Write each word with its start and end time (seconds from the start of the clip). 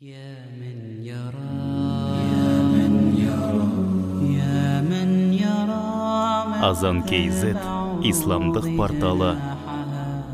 يا 0.00 0.44
من 0.60 1.00
يرى 1.08 1.56
يا 2.28 2.52
من 2.68 2.92
يرى 3.16 3.68
يا 4.36 4.84
من 4.84 5.32
يرى 5.32 5.88
азан 6.68 7.00
kz 7.08 7.40
исламдық 8.04 8.66
порталы 8.76 9.30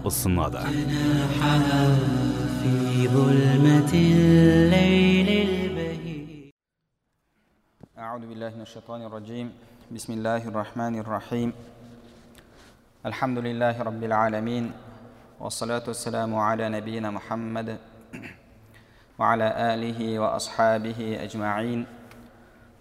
ұсынады 0.02 0.66
جناحها 0.66 1.84
في 2.58 2.74
ظلمة 3.14 3.92
الليل 3.94 5.28
البهيج 5.46 6.50
أعوذ 7.98 8.24
بالله 8.26 8.50
من 8.58 8.64
الشيطان 8.66 9.06
الرجيم 9.06 9.46
بسم 9.94 10.10
الله 10.18 10.42
الرحمن 10.50 10.94
الرحيم 11.06 11.50
الحمد 13.06 13.38
لله 13.38 13.74
رب 13.82 14.02
العالمين 14.10 14.64
والصلاة 15.40 15.84
والسلام 15.86 16.34
على 16.34 16.68
نبينا 16.68 17.10
محمد 17.14 17.78
وعلى 19.18 19.74
آله 19.74 20.18
وأصحابه 20.18 21.18
أجمعين 21.22 21.86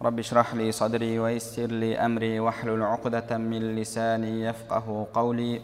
رب 0.02 0.20
اشرح 0.20 0.54
لي 0.54 0.72
صدري 0.72 1.20
ويسر 1.20 1.68
لي 1.68 1.98
أمري 1.98 2.40
واحلل 2.40 2.84
عقدة 2.84 3.38
من 3.38 3.76
لساني 3.76 4.42
يفقه 4.42 5.08
قولي 5.14 5.62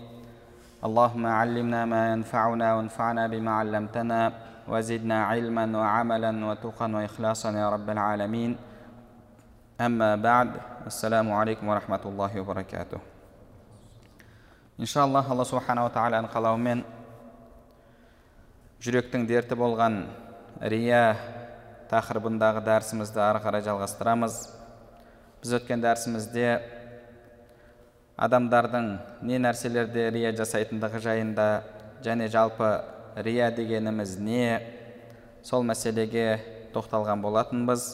اللهم 0.84 1.26
علمنا 1.26 1.86
ما 1.86 2.12
ينفعنا 2.12 2.74
وانفعنا 2.74 3.28
بما 3.28 3.52
علمتنا 3.52 4.34
وزدنا 4.68 5.26
علما 5.26 5.78
وعملا 5.78 6.46
وتقا 6.46 6.88
وإخلاصا 6.96 7.52
يا 7.52 7.70
رب 7.70 7.90
العالمين 7.90 8.58
أما 9.82 10.16
بعد 10.16 10.52
السلام 10.88 11.32
عليكم 11.32 11.68
ورحمة 11.68 12.02
الله 12.06 12.42
وبركاته 12.42 13.00
иншаллах 14.78 15.26
алла 15.34 15.42
субханала 15.42 15.90
тағаланың 15.90 16.30
қалауымен 16.30 16.84
жүректің 18.86 19.24
дерті 19.26 19.58
болған 19.58 20.04
рия 20.63 21.17
тақырыбындағы 21.91 22.63
дәрісімізді 22.65 23.21
ары 23.21 23.41
қарай 23.43 23.65
жалғастырамыз. 23.67 24.37
Біз 25.43 25.55
өткен 25.59 25.83
дәрісімізде 25.83 26.47
адамдардың 28.23 28.89
не 29.27 29.41
нәрселерде 29.43 30.07
рия 30.15 30.31
жасайтындығы 30.39 31.03
жайында 31.03 31.49
және 32.05 32.29
жалпы 32.31 32.71
рия 33.27 33.51
дегеніміз 33.51 34.15
не 34.23 34.61
сол 35.43 35.67
мәселеге 35.67 36.39
тоқталған 36.73 37.25
болатынбыз. 37.25 37.89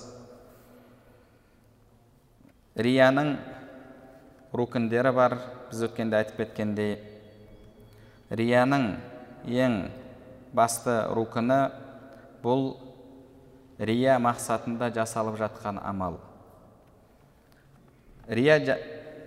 Рияның 2.78 3.34
рукіндері 4.52 5.12
бар 5.16 5.38
біз 5.70 5.88
өткенде 5.88 6.20
айтып 6.20 6.44
кеткендей. 6.44 6.98
Рияның 8.30 8.92
ең 9.48 9.80
басты 10.52 11.00
рукіні 11.16 11.62
бұл 12.42 12.76
рия 13.78 14.18
мақсатында 14.22 14.90
жасалып 14.94 15.38
жатқан 15.38 15.78
амал. 15.82 16.18
Рия, 18.28 18.58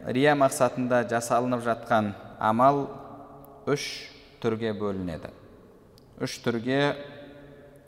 рия 0.06 0.36
мақсатында 0.38 1.04
жасалынып 1.10 1.64
жатқан 1.66 2.14
амал 2.40 2.86
үш 3.70 3.88
түрге 4.42 4.74
бөлінеді. 4.78 5.32
Үш 6.22 6.38
түрге 6.44 6.82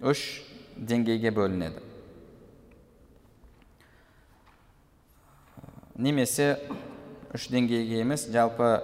үш 0.02 0.42
деңгейге 0.78 1.34
бөлінеді. 1.36 1.84
Немесе 5.94 6.56
үш 7.34 7.46
деңгейге 7.54 8.02
емес 8.02 8.26
жалпы 8.34 8.80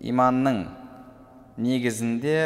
иманның 0.00 0.64
негізінде 1.60 2.38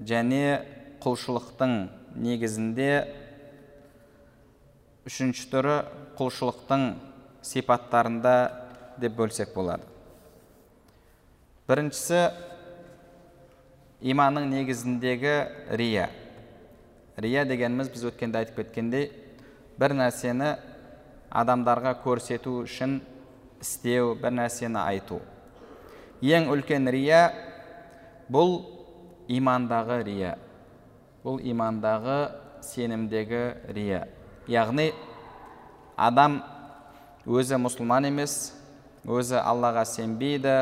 және 0.00 0.75
құлшылықтың 1.06 1.72
негізінде 2.18 2.90
үшінші 5.06 5.44
түрі 5.52 5.74
құлшылықтың 6.18 6.86
сипаттарында 7.46 8.32
деп 8.98 9.14
бөлсек 9.14 9.52
болады. 9.54 9.86
Біріншісі 11.70 12.20
иманның 14.02 14.48
негізіндегі 14.50 15.34
рия. 15.78 16.08
Рия 17.16 17.44
дегеніміз 17.46 17.92
біз 17.94 18.08
өткенде 18.10 18.42
айтып 18.42 18.58
кеткендей 18.64 19.12
бір 19.78 19.94
нәрсені 20.00 20.56
адамдарға 21.30 21.94
көрсету 22.02 22.56
үшін 22.64 22.98
істеу 23.62 24.16
бір 24.18 24.34
нәрсені 24.40 24.82
айту. 24.82 25.20
Ең 26.22 26.50
үлкен 26.50 26.90
рия 26.90 27.28
бұл 28.32 28.58
имандағы 29.30 30.02
рия. 30.06 30.34
Бұл 31.26 31.40
имандағы 31.42 32.30
сенімдегі 32.62 33.42
рия. 33.74 34.04
Яғни 34.46 34.92
адам 35.98 36.38
өзі 37.26 37.58
мұсылман 37.58 38.06
емес 38.12 38.54
өзі 39.02 39.40
аллаға 39.40 39.82
сенбейді 39.90 40.54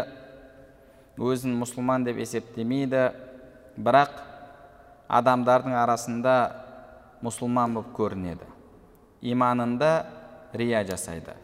өзін 1.21 1.59
мұсылман 1.61 2.07
деп 2.09 2.17
есептемейді. 2.25 3.11
Бірақ 3.77 4.17
адамдардың 5.13 5.75
арасында 5.77 6.35
мұсылман 7.25 7.77
болып 7.77 7.93
көрінеді. 7.97 8.49
Иманында 9.21 10.07
рия 10.55 10.85
жасайды. 10.87 11.35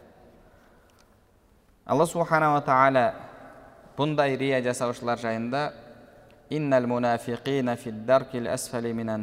Алла 1.85 2.07
субханала 2.07 2.61
тағала 2.65 3.11
бұндай 3.97 4.37
рия 4.39 4.61
жасаушылар 4.63 5.19
жайында 5.21 5.71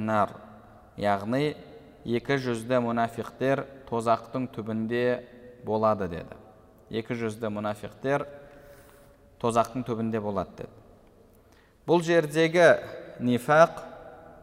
нар 0.09 0.31
яғни 0.97 1.51
екі 2.09 2.39
жүзді 2.41 2.79
мұнафиқтер 2.87 3.67
тозақтың 3.91 4.47
түбінде 4.55 5.03
болады 5.69 6.09
деді 6.09 6.39
екі 6.89 7.19
жүзді 7.21 7.51
мұнафиқтер 7.53 8.25
тозақтың 9.43 9.85
түбінде 9.85 10.23
болады 10.25 10.63
деді 10.63 10.73
бұл 11.89 12.01
жердегі 12.07 12.71
нифақ 13.21 13.83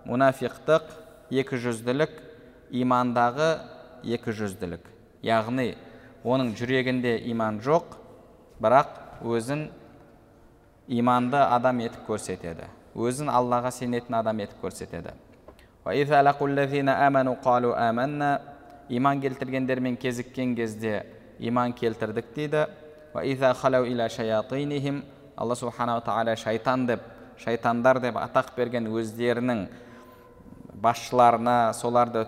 мұнафиқтық 0.05 0.93
екі 1.41 1.61
жүзділік 1.65 2.13
имандағы 2.83 3.49
екі 4.05 4.35
жүзділік 4.37 4.85
яғни 5.25 5.71
оның 6.21 6.53
жүрегінде 6.59 7.17
иман 7.33 7.57
жоқ 7.65 7.97
бірақ 8.61 8.93
өзін 9.25 9.67
иманды 10.87 11.41
адам 11.41 11.81
етіп 11.81 12.05
көрсетеді 12.09 12.69
өзін 12.95 13.29
аллаға 13.29 13.71
сенетін 13.75 14.15
адам 14.15 14.39
етіп 14.39 14.63
көрсетеді. 14.63 15.13
Иман 18.87 19.17
келтіргендермен 19.21 19.95
кезіккен 19.97 20.55
кезде 20.55 21.05
иман 21.39 21.73
келтірдік 21.73 22.25
дейді. 22.35 22.67
Алла 25.35 25.55
субханала 25.55 25.99
тағала 25.99 26.35
шайтан 26.39 26.85
деп 26.87 27.01
шайтандар 27.43 27.99
деп 27.99 28.15
атақ 28.15 28.53
берген 28.55 28.87
өздерінің 28.87 29.65
басшыларына 30.79 31.73
соларды 31.75 32.23
э, 32.23 32.27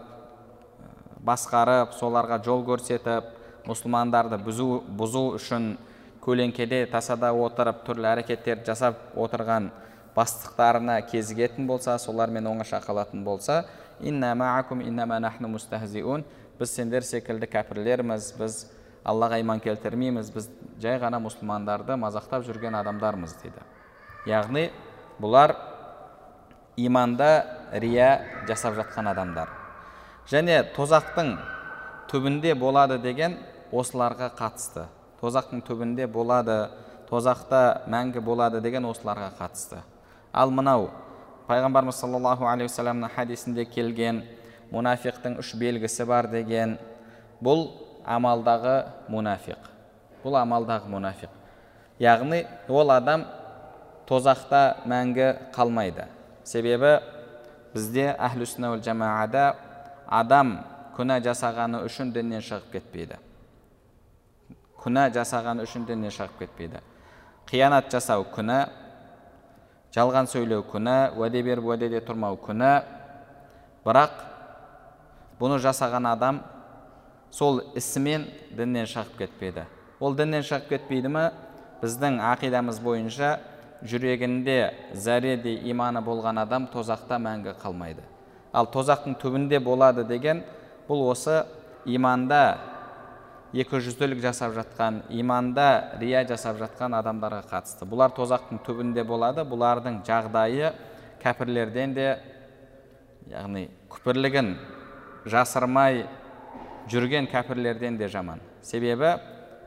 басқарып 1.24 1.94
соларға 1.96 2.42
жол 2.44 2.66
көрсетіп 2.68 3.30
мұсылмандарды 3.68 4.40
бұзу, 4.44 4.82
бұзу 5.00 5.24
үшін 5.38 5.78
көлеңкеде 6.24 6.84
тасада 6.92 7.32
отырып 7.32 7.86
түрлі 7.88 8.12
әрекеттер 8.12 8.66
жасап 8.68 9.00
отырған 9.16 9.72
бастықтарына 10.18 10.98
кезігетін 11.12 11.68
болса 11.70 11.98
солармен 12.02 12.48
оңаша 12.50 12.82
қалатын 12.82 13.24
болса 13.24 13.66
«Инна 14.02 14.34
маакум 14.36 14.82
мустахзиун» 15.48 16.24
біз 16.60 16.74
сендер 16.74 17.04
секілді 17.06 17.46
кәпірлерміз 17.46 18.34
біз 18.38 18.66
аллаға 19.06 19.40
иман 19.40 19.60
келтірмейміз 19.62 20.32
біз 20.34 20.50
жай 20.82 20.98
ғана 21.00 21.20
мұсылмандарды 21.22 21.98
мазақтап 22.02 22.46
жүрген 22.48 22.76
адамдармыз 22.80 23.36
дейді. 23.44 23.62
Яғни 24.26 24.72
бұлар 25.22 25.54
иманда 26.78 27.46
рия 27.74 28.10
жасап 28.48 28.76
жатқан 28.78 29.12
адамдар. 29.14 29.50
Және 30.30 30.64
тозақтың 30.76 31.36
түбінде 32.12 32.56
болады 32.58 32.98
деген 33.00 33.38
осыларға 33.72 34.32
қатысты. 34.38 34.88
Тозақтың 35.22 35.62
түбінде 35.68 36.08
болады 36.08 36.70
тозақта 37.10 37.84
мәңгі 37.90 38.22
болады 38.22 38.62
деген 38.62 38.86
осыларға 38.90 39.32
қатысты. 39.40 39.80
Ал 40.38 40.54
мынау 40.54 40.90
пайғамбарымыз 41.50 41.98
саллаллаху 42.02 42.46
алейхи 42.46 42.70
уассаламның 42.70 43.14
хадисінде 43.16 43.66
келген 43.66 44.22
мұнафиқтың 44.74 45.40
үш 45.42 45.56
белгісі 45.58 46.06
бар 46.06 46.30
деген 46.32 46.78
бұл 47.44 47.68
амалдағы 48.06 48.78
мұнафиқ 49.10 49.74
бұл 50.24 50.40
амалдағы 50.44 50.92
мұнафиқ 50.94 51.34
яғни 52.00 52.46
ол 52.70 52.92
адам 52.94 53.26
тозақта 54.08 54.84
мәңгі 54.88 55.52
қалмайды. 55.56 56.08
Себебі 56.48 56.98
бізде 57.74 58.14
әхлі 58.16 58.48
жамаада 58.84 59.56
адам 60.08 60.60
күнә 60.96 61.20
жасағаны 61.26 61.84
үшін 61.86 62.14
діннен 62.14 62.42
шығып 62.42 62.72
кетпейді. 62.72 63.18
Күнә 64.80 65.10
жасағаны 65.14 65.66
үшін 65.68 65.86
діннен 65.86 66.12
шығып 66.12 66.40
кетпейді. 66.40 66.80
Қиянат 67.50 67.92
жасау 67.92 68.26
күнә 68.34 68.68
жалған 69.98 70.30
сөйлеу 70.30 70.64
күнә 70.72 70.98
уәде 71.18 71.42
беріп 71.44 71.66
уәдеде 71.72 72.04
тұрмау 72.06 72.38
күнә 72.46 72.72
бірақ 73.86 74.22
бұны 75.42 75.58
жасаған 75.64 76.12
адам 76.14 76.42
сол 77.34 77.64
ісімен 77.76 78.28
діннен 78.58 78.88
шығып 78.90 79.18
кетпеді 79.24 79.66
ол 80.00 80.16
діннен 80.16 80.46
шығып 80.46 80.70
кетпейді 80.70 81.12
ма 81.12 81.30
біздің 81.82 82.22
ақидамыз 82.34 82.80
бойынша 82.82 83.38
жүрегінде 83.86 84.58
зәреде 84.98 85.54
иманы 85.70 86.02
болған 86.02 86.42
адам 86.42 86.68
тозақта 86.74 87.20
мәңгі 87.22 87.54
қалмайды. 87.62 88.02
Ал 88.54 88.70
тозақтың 88.74 89.18
түбінде 89.22 89.60
болады 89.62 90.06
деген 90.08 90.42
бұл 90.88 91.12
осы 91.12 91.44
иманда 91.86 92.58
екі 93.54 93.80
жүзділік 93.80 94.20
жасап 94.22 94.54
жатқан 94.56 95.02
иманда 95.10 95.94
рия 96.02 96.26
жасап 96.28 96.58
жатқан 96.60 96.98
адамдарға 96.98 97.46
қатысты. 97.48 97.88
Бұлар 97.88 98.12
тозақтың 98.16 98.60
түбінде 98.66 99.06
болады 99.08 99.46
бұлардың 99.48 100.02
жағдайы 100.08 100.74
кәпірлерден 101.24 101.94
де 101.96 102.08
яғни 103.32 103.70
күпірлігін 103.94 104.54
жасырмай 105.26 106.06
жүрген 106.92 107.30
кәпірлерден 107.32 107.98
де 107.98 108.12
жаман. 108.12 108.42
Себебі 108.62 109.16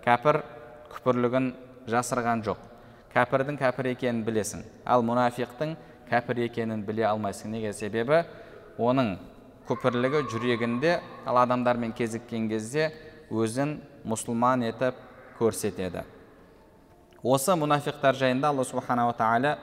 кәпір 0.04 0.42
күпірлігін 0.92 1.52
жасырған 1.88 2.44
жоқ. 2.44 2.60
Кәпірдің 3.14 3.58
кәпір 3.58 3.90
екенін 3.94 4.22
білесің 4.26 4.62
ал 4.86 5.02
мұнафиқтың 5.02 5.74
кәпір 6.10 6.44
екенін 6.46 6.84
біле 6.84 7.08
алмайсың. 7.08 7.50
Неге? 7.50 7.72
Себебі 7.72 8.24
оның 8.78 9.16
күпірлігі 9.68 10.26
жүрегінде 10.30 10.98
ал 11.26 11.40
адамдармен 11.42 11.92
кезіккен 11.96 12.48
кезде 12.50 12.90
өзін 13.30 13.78
мұсылман 14.06 14.66
етіп 14.68 14.94
көрсетеді 15.38 16.04
осы 17.22 17.56
мұнафиқтар 17.58 18.16
жайында 18.18 18.50
алла 18.50 18.64
субханала 18.64 19.14
тағала 19.14 19.56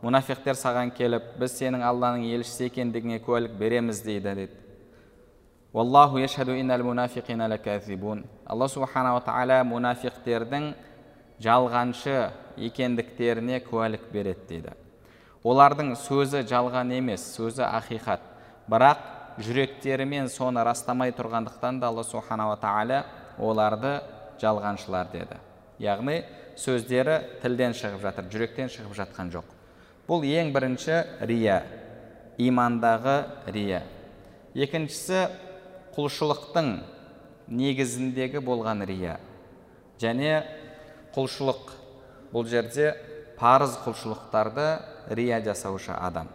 мұнафиқтер 0.00 0.56
саған 0.56 0.94
келіп 0.96 1.34
біз 1.40 1.58
сенің 1.58 1.82
алланың 1.84 2.22
елшісі 2.32 2.70
екендігіңе 2.70 3.18
куәлік 3.20 3.52
береміз 3.60 4.00
дейді 4.00 4.32
деді 4.38 4.54
алла 8.48 8.68
субханала 8.68 9.20
тағала 9.26 9.60
мұнафиқтердің 9.68 10.70
жалғаншы 11.44 12.16
екендіктеріне 12.70 13.60
куәлік 13.68 14.08
береді 14.12 14.48
дейді 14.48 14.72
олардың 15.44 15.92
сөзі 16.00 16.46
жалған 16.48 16.96
емес 16.96 17.28
сөзі 17.36 17.64
ақиқат 17.68 18.29
бірақ 18.70 19.40
жүректерімен 19.42 20.28
соны 20.30 20.62
растамай 20.64 21.12
тұрғандықтан 21.16 21.80
да 21.80 21.90
алла 21.90 22.04
субханала 22.06 22.56
тағала 22.60 23.02
оларды 23.38 23.98
жалғаншылар 24.40 25.10
деді. 25.12 25.38
Яғни 25.80 26.20
сөздері 26.60 27.18
тілден 27.42 27.74
шығып 27.76 28.04
жатыр 28.04 28.28
жүректен 28.32 28.70
шығып 28.72 28.96
жатқан 28.98 29.32
жоқ. 29.34 29.46
Бұл 30.08 30.24
ең 30.26 30.52
бірінші 30.54 31.02
рия 31.26 31.62
имандағы 32.40 33.16
рия. 33.52 33.82
Екіншісі 34.54 35.26
құлшылықтың 35.96 36.70
негізіндегі 37.50 38.42
болған 38.44 38.84
рия. 38.88 39.18
Және 40.00 40.42
құлшылық 41.14 41.72
бұл 42.32 42.46
жерде 42.48 42.92
парыз 43.38 43.76
құлшылықтарды 43.84 44.68
рия 45.16 45.40
жасаушы 45.44 45.92
адам. 45.96 46.28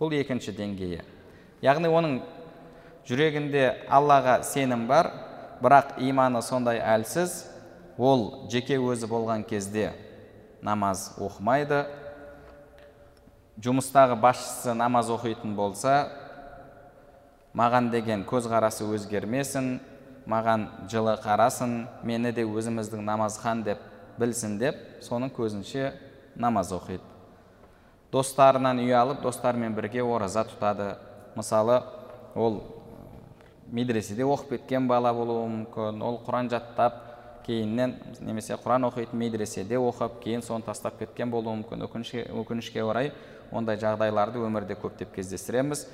Бұл 0.00 0.12
екінші 0.16 0.52
деңгейі. 0.56 1.02
Яғни 1.66 1.90
оның 1.90 2.20
жүрегінде 3.08 3.66
аллаға 3.90 4.40
сенім 4.46 4.86
бар 4.86 5.10
бірақ 5.62 5.96
иманы 6.02 6.42
сондай 6.42 6.78
әлсіз 6.78 7.44
ол 7.98 8.48
жеке 8.52 8.78
өзі 8.78 9.08
болған 9.10 9.44
кезде 9.48 9.92
намаз 10.62 11.12
оқымайды. 11.18 11.84
Жұмыстағы 13.62 14.18
басшысы 14.20 14.74
намаз 14.76 15.08
оқитын 15.08 15.54
болса 15.56 16.10
маған 17.56 17.88
деген 17.90 18.26
көзқарасы 18.28 18.84
өзгермесін 18.84 19.78
маған 20.28 20.66
жылы 20.92 21.14
қарасын 21.22 21.86
мені 22.04 22.34
де 22.36 22.44
өзіміздің 22.44 23.00
намазхан 23.06 23.62
деп 23.64 23.80
білсін 24.20 24.58
деп 24.60 24.76
соның 25.00 25.32
көзінше 25.32 25.94
намаз 26.36 26.74
оқиды. 26.76 27.04
Достарынан 28.12 28.82
ұялып 28.84 29.22
достарымен 29.24 29.74
бірге 29.74 30.04
ораза 30.04 30.44
тұтады. 30.44 30.96
Мысалы 31.36 31.82
ол 32.34 32.62
медреседе 33.68 34.24
оқып 34.24 34.56
кеткен 34.56 34.88
бала 34.88 35.12
болуы 35.14 35.46
мүмкін 35.52 36.02
ол 36.02 36.20
құран 36.26 36.50
жаттап 36.50 37.02
кейіннен 37.46 37.94
немесе 38.20 38.56
құран 38.58 38.88
оқитын 38.88 39.18
медреседе 39.18 39.78
оқып 39.78 40.20
кейін 40.24 40.42
соны 40.42 40.66
тастап 40.66 40.98
кеткен 40.98 41.30
болуы 41.30 41.60
мүмкін. 41.60 41.86
Өкінішке, 41.86 42.82
орай 42.82 43.12
ондай 43.52 43.78
жағдайларды 43.78 44.42
өмірде 44.42 44.74
көптеп 44.80 45.14
кездестіреміз. 45.14 45.86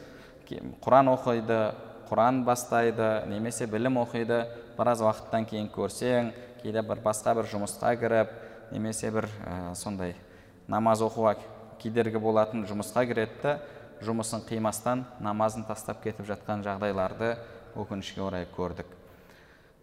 Құран 0.85 1.12
оқиды 1.12 1.59
құран 2.09 2.43
бастайды 2.44 3.11
немесе 3.29 3.67
білім 3.67 4.00
оқиды 4.03 4.47
біраз 4.79 5.05
уақыттан 5.05 5.47
кейін 5.49 5.69
көрсең 5.73 6.33
кейде 6.62 6.83
бір 6.85 7.00
басқа 7.05 7.35
бір 7.39 7.49
жұмысқа 7.53 7.93
кіріп 8.00 8.33
немесе 8.73 9.11
бір 9.12 9.29
ә, 9.44 9.75
сондай 9.75 10.15
намаз 10.69 11.03
оқуға 11.05 11.37
кедергі 11.83 12.21
болатын 12.21 12.67
жұмысқа 12.69 13.06
кіреді 13.09 13.56
жұмысын 14.06 14.44
қимастан 14.49 15.04
намазын 15.20 15.64
тастап 15.69 16.02
кетіп 16.02 16.26
жатқан 16.28 16.64
жағдайларды 16.66 17.37
өкінішке 17.78 18.22
орай 18.22 18.46
көрдік. 18.56 18.87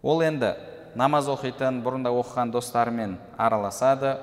Ол 0.02 0.22
енді 0.24 0.54
намаз 0.94 1.28
оқитын 1.28 1.82
бұрында 1.84 2.12
оқыған 2.14 2.52
достарымен 2.54 3.18
араласады. 3.38 4.16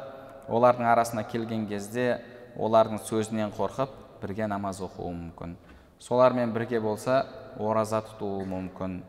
Олардың 0.48 0.88
арасына 0.88 1.26
келген 1.28 1.68
кезде 1.68 2.22
олардың 2.58 3.02
сөзінен 3.04 3.52
қорқып 3.58 3.92
бірге 4.22 4.48
намаз 4.48 4.80
оқуы 4.82 5.12
мүмкін. 5.12 5.58
Солармен 6.00 6.54
бірге 6.54 6.80
болса 6.80 7.26
ораза 7.60 8.00
тұтуы 8.06 8.46
мүмкін. 8.48 9.02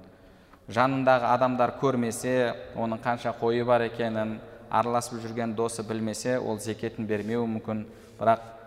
Жанындағы 0.68 1.30
адамдар 1.30 1.72
көрмесе 1.80 2.54
оның 2.76 3.00
қанша 3.04 3.32
қойы 3.38 3.64
бар 3.64 3.86
екенін 3.86 4.38
араласып 4.70 5.22
жүрген 5.22 5.54
досы 5.56 5.84
білмесе 5.86 6.38
ол 6.38 6.58
зекетін 6.60 7.06
бермеуі 7.06 7.46
мүмкін. 7.54 7.86
Бірақ 8.18 8.57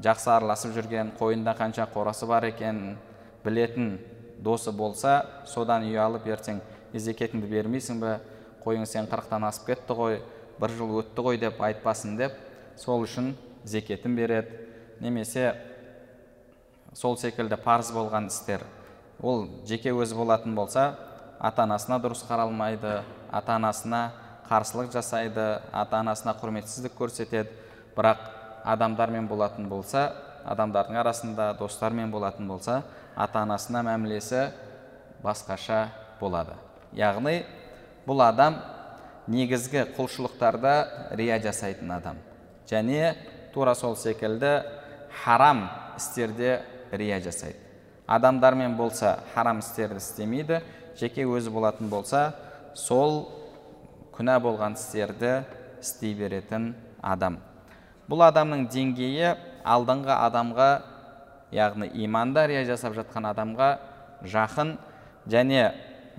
жақсы 0.00 0.30
араласып 0.32 0.72
жүрген 0.76 1.12
қойында 1.18 1.52
қанша 1.58 1.86
қорасы 1.92 2.26
бар 2.26 2.46
екенін 2.48 2.96
білетін 3.44 3.98
досы 4.40 4.72
болса 4.72 5.22
содан 5.46 5.84
ұялып 5.84 6.26
ертең 6.32 6.60
зекетіңді 6.94 7.48
бермейсің 7.50 8.00
бе? 8.00 8.18
Қойың 8.62 8.86
сен 8.86 9.08
қырықтан 9.10 9.44
асып 9.48 9.72
кетті 9.72 9.96
ғой 9.98 10.20
бір 10.60 10.74
жыл 10.78 10.98
өтті 11.00 11.24
ғой 11.26 11.38
деп 11.40 11.60
айтпасын 11.60 12.16
деп 12.16 12.36
сол 12.78 13.02
үшін 13.02 13.32
зекетін 13.64 14.16
береді. 14.16 14.58
Немесе 15.00 15.54
сол 16.94 17.16
секілді 17.18 17.58
парыз 17.58 17.90
болған 17.92 18.28
істер. 18.30 18.62
Ол 19.20 19.48
жеке 19.66 19.90
өзі 19.90 20.16
болатын 20.18 20.54
болса 20.54 20.92
ата 21.40 21.64
анасына 21.66 21.98
дұрыс 22.02 22.22
қаралмайды 22.28 23.00
ата 23.30 23.56
анасына 23.56 24.12
қарсылық 24.48 24.92
жасайды 24.94 25.58
ата 25.72 25.98
анасына 25.98 26.36
құрметсіздік 26.38 26.94
көрсетеді. 26.98 27.50
Бірақ 27.96 28.41
адамдармен 28.64 29.28
болатын 29.28 29.68
болса 29.68 30.12
адамдардың 30.44 30.98
арасында 30.98 31.52
достармен 31.58 32.10
болатын 32.10 32.48
болса 32.48 32.82
ата 33.16 33.42
анасына 33.42 33.82
мәмілесі 33.86 34.48
басқаша 35.22 35.86
болады. 36.20 36.54
Яғни 36.92 37.42
бұл 38.06 38.22
адам 38.26 38.58
негізгі 39.30 39.86
құлшылықтарда 39.96 40.74
рия 41.18 41.38
жасайтын 41.42 41.90
адам. 41.94 42.18
Және 42.68 43.14
тура 43.54 43.74
сол 43.74 43.96
секілді 43.96 44.62
харам 45.22 45.68
істерде 45.96 46.62
рия 46.90 47.20
жасайды. 47.20 47.58
Адамдармен 48.06 48.76
болса 48.76 49.18
харам 49.34 49.60
істерді 49.60 50.02
істемейді 50.02 50.60
жеке 50.98 51.24
өзі 51.24 51.52
болатын 51.54 51.88
болса 51.88 52.32
сол 52.74 53.28
күнә 54.12 54.38
болған 54.42 54.76
істерді 54.76 55.42
істей 55.80 56.14
беретін 56.14 56.74
адам. 57.00 57.38
Бұл 58.12 58.26
адамның 58.26 58.66
деңгейі 58.68 59.30
алдыңғы 59.64 60.12
адамға 60.12 60.66
яғни 61.56 61.86
иманда 62.04 62.42
рия 62.50 62.66
жасап 62.68 62.92
жатқан 62.92 63.24
адамға 63.30 63.68
жақын 64.28 64.74
және 65.32 65.62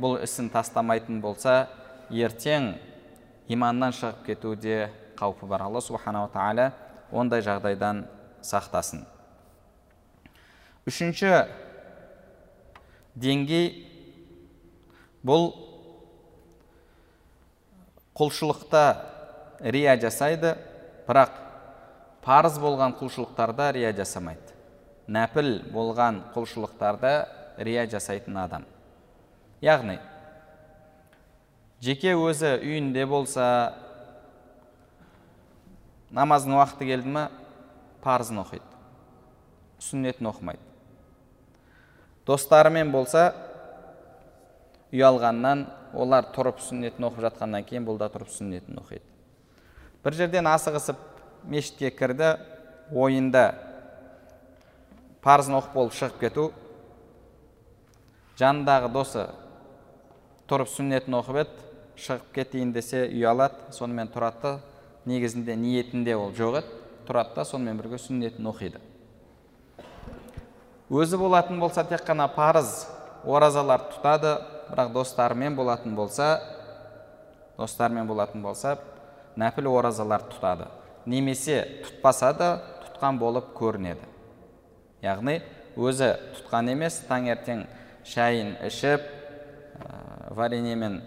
бұл 0.01 0.17
ісін 0.25 0.47
тастамайтын 0.49 1.19
болса 1.21 1.67
ертең 2.09 2.71
иманнан 3.45 3.93
шығып 3.93 4.25
кетуде 4.25 4.89
қаупі 5.19 5.45
бар. 5.45 5.67
Алла 5.67 5.81
субханала 5.85 6.31
тағала 6.33 6.71
ондай 7.11 7.45
жағдайдан 7.45 8.07
сақтасын. 8.41 9.05
Үшінші 10.89 11.45
деңгей 13.13 13.69
бұл 15.21 15.51
құлшылықта 18.17 18.83
рия 19.61 19.93
жасайды 20.01 20.57
бірақ 21.05 21.43
парыз 22.23 22.57
болған 22.61 22.95
құлшылықтарда 22.99 23.71
рия 23.75 23.91
жасамайды. 23.95 24.55
Нәпіл 25.07 25.57
болған 25.73 26.21
құлшылықтарда 26.33 27.13
рия 27.59 27.85
жасайтын 27.91 28.37
адам. 28.39 28.65
Яғни 29.61 29.99
жеке 31.83 32.15
өзі 32.15 32.55
үйінде 32.63 33.05
болса 33.07 33.45
намаздың 36.15 36.55
уақыты 36.59 36.87
келді 36.87 37.11
ма 37.11 37.27
парызын 38.03 38.39
оқиды. 38.43 38.63
Сүннетін 39.83 40.29
оқымайды. 40.31 40.61
Достарымен 42.25 42.91
болса 42.93 43.33
ұялғаннан 44.93 45.65
олар 45.93 46.29
тұрып 46.35 46.61
сүннетін 46.63 47.09
оқып 47.09 47.25
жатқаннан 47.27 47.65
кейін 47.67 47.87
бұл 47.87 47.99
да 47.99 48.07
тұрып 48.13 48.31
сүннетін 48.31 48.79
оқиды. 48.79 49.03
Бір 50.03 50.15
жерден 50.15 50.47
асығысып 50.47 51.12
мешітке 51.49 51.91
кірді 51.91 52.35
ойында 52.91 53.45
парызын 55.23 55.57
оқып 55.59 55.73
болып 55.77 55.95
шығып 55.97 56.19
кету 56.21 56.49
жанындағы 58.39 58.91
досы 58.93 59.27
тұрып 60.49 60.71
сүннетін 60.73 61.19
оқып 61.19 61.41
еді 61.43 61.67
шығып 62.03 62.31
кетейін 62.35 62.73
десе 62.75 63.05
ұялады 63.07 63.73
сонымен 63.75 64.09
тұрады 64.13 64.57
негізінде 65.05 65.55
ниетінде 65.59 66.15
ол 66.17 66.33
жоқ 66.35 66.59
еді 66.61 66.81
тұрады 67.07 67.35
да 67.35 67.45
сонымен 67.45 67.79
бірге 67.79 67.99
сүннетін 67.99 68.47
оқиды. 68.49 68.79
Өзі 70.93 71.17
болатын 71.17 71.59
болса 71.59 71.83
тек 71.87 72.03
қана 72.07 72.27
парыз 72.31 72.85
оразалар 73.25 73.87
тұтады 73.93 74.35
бірақ 74.71 74.93
достарымен 74.93 75.55
болатын 75.55 75.95
болса 75.95 76.37
достарымен 77.57 78.07
болатын 78.07 78.41
болса 78.43 78.77
нәпіл 79.37 79.69
оразалар 79.73 80.25
тұтады. 80.29 80.67
Немесе 81.05 81.59
тұтпаса 81.83 82.31
да 82.37 82.49
тұтқан 82.85 83.19
болып 83.19 83.51
көрінеді. 83.57 84.07
Яғни 85.03 85.39
өзі 85.75 86.13
тұтқан 86.37 86.71
емес 86.73 87.01
таңертең 87.09 87.65
шайын 88.07 88.55
ішіп 88.67 89.03
ә, 89.03 90.33
вареньемен 90.35 91.01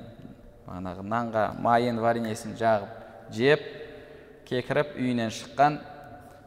манағы 0.66 1.04
нанға 1.06 1.46
майын 1.62 2.00
вареньесін 2.02 2.56
жағып 2.58 3.32
жеп 3.34 3.62
кекіріп 4.48 4.96
үйінен 4.98 5.32
шыққан 5.34 5.78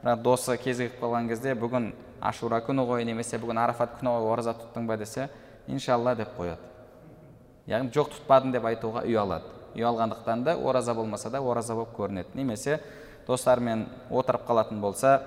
бірақ 0.03 0.23
досы 0.23 0.57
кезігіп 0.59 0.99
қалған 1.01 1.29
кезде 1.31 1.55
бүгін 1.55 1.91
ашура 2.21 2.59
күні 2.63 2.85
ғой 2.87 3.05
немесе 3.07 3.39
бүгін 3.39 3.61
арафат 3.63 3.97
күні 3.99 4.13
ғой 4.15 4.33
ораза 4.33 4.55
тұттың 4.57 4.87
ба? 4.87 4.97
десе 4.97 5.29
иншалла 5.67 6.15
деп 6.15 6.35
қояды. 6.37 6.61
Яғни 7.67 7.91
жоқ 7.93 8.13
тұтпадым 8.15 8.53
деп 8.55 8.65
айтуға 8.65 9.05
ұялады 9.07 9.57
ұялғандықтан 9.75 10.43
да 10.43 10.55
ораза 10.57 10.93
болмаса 10.95 11.29
да 11.29 11.41
ораза 11.41 11.75
болып 11.75 11.93
көрінеді. 11.97 12.33
Немесе 12.33 12.79
достарымен 13.29 13.85
отырып 14.09 14.47
қалатын 14.47 14.81
болса 14.81 15.19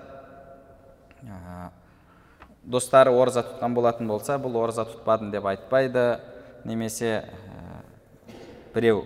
достары 2.64 3.10
ораза 3.14 3.44
тұтқан 3.46 3.74
болатын 3.74 4.10
болса 4.10 4.38
бұл 4.42 4.58
ораза 4.62 4.84
тұтпадым 4.86 5.30
деп 5.30 5.46
айтпайды. 5.46 6.18
Немесе 6.64 7.24
біреу 8.74 9.04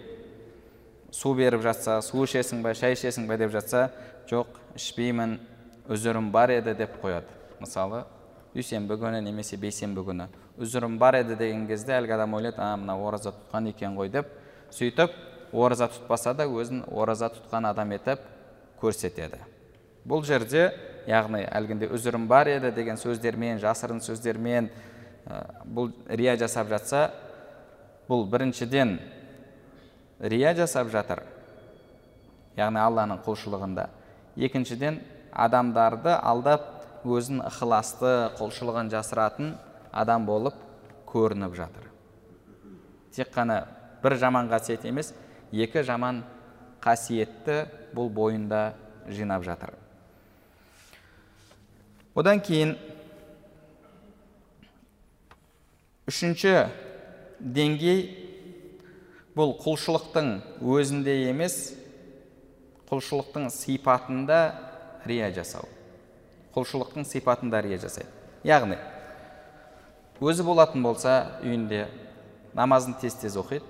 су 1.13 1.35
беріп 1.37 1.63
жатса 1.65 2.01
су 2.05 2.25
ішесің 2.25 2.61
ба 2.65 2.75
шай 2.77 2.97
ішесің 2.97 3.29
ба 3.29 3.39
деп 3.41 3.53
жатса 3.53 3.91
жоқ 4.31 4.59
ішпеймін 4.77 5.39
үзірім 5.89 6.31
бар 6.33 6.53
еді 6.59 6.75
деп 6.77 6.99
қояды. 7.01 7.33
Мысалы 7.61 8.05
дүйсенбі 8.57 8.97
күні 9.01 9.23
немесе 9.25 9.57
бейсенбі 9.61 10.05
күні 10.05 10.29
үзірім 10.61 10.99
бар 11.01 11.21
еді 11.23 11.37
деген 11.37 11.67
кезде 11.69 11.97
әлгі 11.97 12.17
адам 12.17 12.37
ойлайды 12.37 12.61
а 12.61 12.77
мына 12.77 12.97
ораза 13.01 13.33
тұтқан 13.33 13.69
екен 13.73 13.97
ғой 13.97 14.09
деп 14.13 14.29
сөйтіп 14.73 15.13
ораза 15.53 15.89
тұтпаса 15.93 16.33
да 16.37 16.47
өзін 16.49 16.85
ораза 16.89 17.29
тұтқан 17.33 17.69
адам 17.71 17.93
етіп 17.97 18.21
көрсетеді. 18.81 19.41
Бұл 20.07 20.25
жерде 20.27 20.71
яғни 21.09 21.43
әлгінде 21.47 21.89
үзірім 21.95 22.27
бар 22.31 22.51
еді 22.51 22.73
деген 22.75 22.99
сөздермен 23.01 23.61
жасырын 23.63 24.03
сөздермен 24.05 24.69
ә, 25.27 25.43
бұл 25.65 25.93
рия 26.09 26.37
жасап 26.39 26.69
жатса 26.71 27.11
бұл 28.09 28.27
біріншіден 28.31 28.99
рия 30.21 30.55
жасап 30.55 30.91
жатыр. 30.93 31.23
Яғни 32.57 32.81
алланың 32.81 33.21
құлшылығында. 33.27 33.89
Екіншіден 34.37 35.01
адамдарды 35.33 36.15
алдап 36.15 36.71
өзін 37.05 37.43
ықыласты 37.47 38.13
құлшылығын 38.39 38.91
жасыратын 38.93 39.55
адам 39.93 40.27
болып 40.27 40.57
көрініп 41.11 41.55
жатыр. 41.57 41.91
Тек 43.15 43.33
қана 43.35 43.65
бір 44.03 44.17
жаман 44.21 44.49
қасиет 44.51 44.87
емес 44.89 45.13
екі 45.53 45.83
жаман 45.87 46.23
қасиетті 46.87 47.65
бұл 47.97 48.09
бойында 48.15 48.77
жинап 49.11 49.43
жатыр. 49.43 49.75
Одан 52.15 52.39
кейін 52.41 52.77
үшінші 56.07 56.55
деңгей 57.43 58.07
бұл 59.37 59.57
құлшылықтың 59.61 60.31
өзінде 60.63 61.19
емес 61.27 61.75
құлшылықтың 62.89 63.51
сипатында 63.51 64.41
рия 65.05 65.33
жасау. 65.35 65.67
Құлшылықтың 66.55 67.05
сипатында 67.05 67.61
рия 67.67 67.83
жасайды. 67.83 68.09
Яғни 68.47 68.79
өзі 70.23 70.47
болатын 70.47 70.87
болса 70.87 71.41
үйінде 71.43 71.89
намазын 72.57 72.95
тез 73.03 73.19
тез 73.21 73.37
оқиды. 73.37 73.67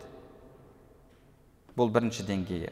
Бұл 1.77 1.91
бірінші 1.93 2.23
деңгейі. 2.29 2.71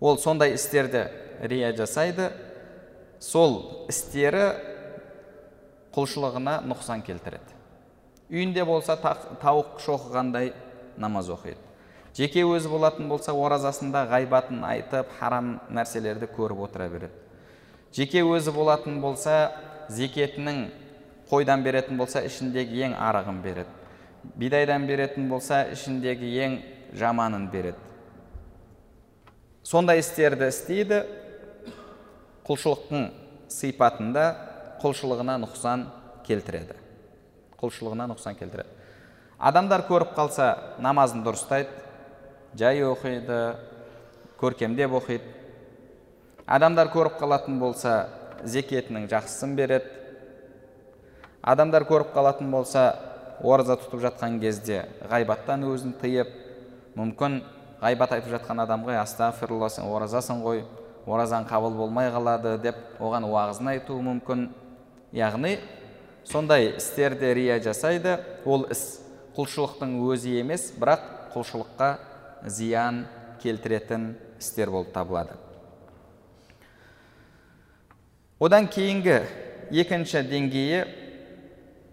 Ол 0.00 0.18
сондай 0.18 0.54
істерді 0.54 1.06
рия 1.40 1.72
жасайды 1.76 2.30
сол 3.20 3.86
істері 3.88 4.50
құлшылығына 5.96 6.60
нұқсан 6.68 7.02
келтіреді. 7.06 7.54
Үйінде 8.28 8.64
болса 8.68 8.96
тауық 9.00 9.78
шоқығандай 9.80 10.52
намаз 11.00 11.30
оқиды. 11.32 11.60
Жеке 12.16 12.42
өзі 12.48 12.68
болатын 12.72 13.08
болса 13.08 13.32
оразасында 13.36 14.06
ғайбатын 14.10 14.64
айтып 14.64 15.08
харам 15.18 15.58
нәрселерді 15.72 16.28
көріп 16.36 16.62
отыра 16.64 16.88
береді. 16.88 17.12
Жеке 17.92 18.22
өзі 18.24 18.52
болатын 18.56 19.00
болса 19.00 19.52
зекетінің 19.92 20.66
қойдан 21.30 21.64
беретін 21.64 22.00
болса 22.00 22.22
ішіндегі 22.24 22.86
ең 22.88 22.96
арығын 23.00 23.42
береді. 23.44 23.72
Бидайдан 24.36 24.86
беретін 24.88 25.28
болса 25.28 25.64
ішіндегі 25.72 26.32
ең 26.44 26.58
жаманын 26.96 27.48
береді. 27.52 27.78
Сондай 29.66 29.98
істерді 29.98 30.46
істейді 30.52 31.00
құлшылықтың 32.46 33.08
сипатында 33.50 34.26
құлшылығына 34.78 35.34
нұқсан 35.42 35.88
келтіреді. 36.26 36.76
Құлшылығына 37.58 38.06
нұқсан 38.12 38.36
келтіреді. 38.38 38.70
Адамдар 39.38 39.82
көріп 39.88 40.12
қалса 40.14 40.52
намазын 40.78 41.24
дұрыстайды 41.26 41.72
жай 42.54 42.84
оқиды 42.86 43.40
көркемдеп 44.38 44.94
оқиды. 45.00 45.34
Адамдар 46.46 46.92
көріп 46.94 47.18
қалатын 47.18 47.58
болса 47.58 47.96
зекетінің 48.44 49.10
жақсысын 49.10 49.58
береді. 49.58 49.90
Адамдар 51.42 51.88
көріп 51.90 52.14
қалатын 52.14 52.54
болса 52.54 52.86
ораза 53.42 53.74
тұтып 53.82 54.06
жатқан 54.06 54.38
кезде 54.40 54.84
ғайбаттан 55.10 55.66
өзін 55.66 55.98
тыйып 55.98 56.30
мүмкін 56.96 57.40
ғайбат 57.86 58.16
айтып 58.16 58.34
жатқан 58.34 58.60
адам 58.64 58.82
ғой 58.86 58.98
астағфирулла 58.98 59.70
сен 59.70 59.86
оразасың 59.86 60.42
ғой 60.42 60.64
оразаң 61.06 61.46
қабыл 61.46 61.76
болмай 61.78 62.10
қалады 62.10 62.56
деп 62.58 62.98
оған 62.98 63.28
уағызын 63.28 63.76
айтуы 63.76 64.02
мүмкін. 64.02 64.48
Яғни 65.14 65.56
сондай 66.26 66.72
істерде 66.74 67.30
рия 67.38 67.60
жасайды 67.62 68.16
ол 68.44 68.66
іс 68.74 68.98
құлшылықтың 69.36 69.92
өзі 70.02 70.34
емес 70.40 70.72
бірақ 70.74 71.04
құлшылыққа 71.36 71.90
зиян 72.50 73.04
келтіретін 73.42 74.16
істер 74.40 74.72
болып 74.74 74.90
табылады. 74.96 75.38
Одан 78.42 78.66
кейінгі 78.66 79.20
екінші 79.70 80.24
деңгейі 80.26 80.82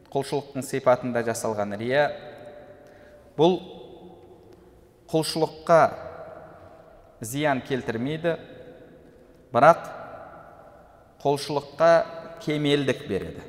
құлшылықтың 0.09 0.65
сипатында 0.65 1.21
жасалған 1.29 1.77
рия. 1.77 2.09
Бұл 3.37 3.59
құлшылыққа 5.13 5.79
зиян 7.21 7.61
келтірмейді 7.61 8.33
бірақ 9.53 9.85
құлшылыққа 11.21 11.91
кемелдік 12.41 13.05
береді. 13.07 13.43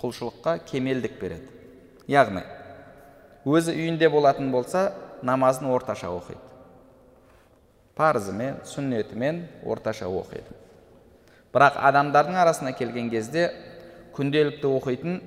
Құлшылыққа 0.00 0.56
кемелдік 0.66 1.20
береді. 1.20 1.46
Яғни 2.10 2.42
өзі 3.46 3.76
үйінде 3.76 4.10
болатын 4.10 4.50
болса 4.50 4.90
намазын 5.22 5.70
орташа 5.70 6.10
оқиды. 6.10 6.42
Парызымен 7.94 8.60
сүннетімен 8.66 9.44
орташа 9.64 10.08
оқиды. 10.10 10.56
Бірақ 11.54 11.78
адамдардың 11.86 12.36
арасына 12.42 12.72
келген 12.76 13.10
кезде 13.12 13.50
күнделікті 14.16 14.68
оқитын 14.68 15.20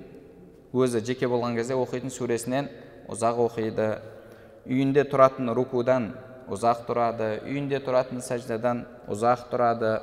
өзі 0.73 1.01
жеке 1.05 1.29
болған 1.29 1.55
кезде 1.57 1.77
оқитын 1.77 2.11
сүресінен 2.13 2.69
ұзақ 3.11 3.41
оқиды. 3.47 3.87
Үйінде 4.67 5.03
тұратын 5.11 5.51
рукудан 5.55 6.11
ұзақ 6.51 6.85
тұрады 6.87 7.29
үйінде 7.47 7.79
тұратын 7.83 8.21
сәждадан 8.23 8.83
ұзақ 9.11 9.47
тұрады 9.51 9.93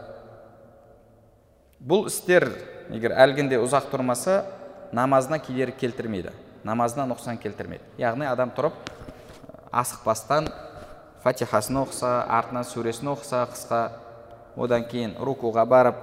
бұл 1.80 2.08
істер 2.10 2.48
егер 2.92 3.14
әлгінде 3.16 3.60
ұзақ 3.64 3.88
тұрмаса 3.92 4.42
намазына 4.96 5.40
кедергі 5.40 5.78
келтірмейді 5.80 6.34
намазына 6.66 7.06
нұқсан 7.12 7.40
келтірмейді 7.40 8.02
яғни 8.02 8.28
адам 8.28 8.52
тұрып 8.56 8.76
асықпастан 9.72 10.50
фатихасын 11.24 11.80
оқыса 11.80 12.12
артынан 12.28 12.66
сүресін 12.68 13.12
оқыса 13.14 13.46
қысқа 13.52 13.82
одан 14.60 14.84
кейін 14.90 15.16
рукуға 15.20 15.64
барып 15.68 16.02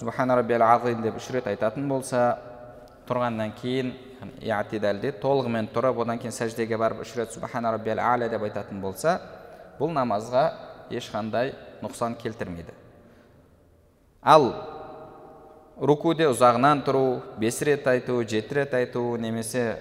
субхана 0.00 0.40
раббиал 0.40 0.62
азим 0.62 1.02
деп 1.02 1.18
үш 1.20 1.28
рет 1.34 1.46
айтатын 1.46 1.88
болса 1.88 2.38
тұрғаннан 3.08 3.54
кейін 3.60 3.92
иатидалде 4.42 5.12
толығымен 5.22 5.68
тұрып 5.74 6.02
одан 6.04 6.20
кейін 6.20 6.34
сәждеге 6.34 6.78
барып 6.78 7.02
үш 7.04 7.14
рет 7.18 7.32
субхана 7.34 7.72
раббиал 7.74 8.00
аля 8.02 8.28
деп 8.30 8.44
айтатын 8.46 8.80
болса 8.82 9.18
бұл 9.78 9.92
намазға 9.94 10.44
ешқандай 10.90 11.54
нұқсан 11.82 12.16
келтірмейді 12.20 12.74
ал 14.22 14.48
рукуде 15.80 16.28
ұзағынан 16.30 16.84
тұру 16.86 17.06
бес 17.42 17.62
рет 17.66 17.86
айту 17.90 18.20
жеті 18.22 18.60
рет 18.60 18.74
айту 18.78 19.04
немесе 19.18 19.78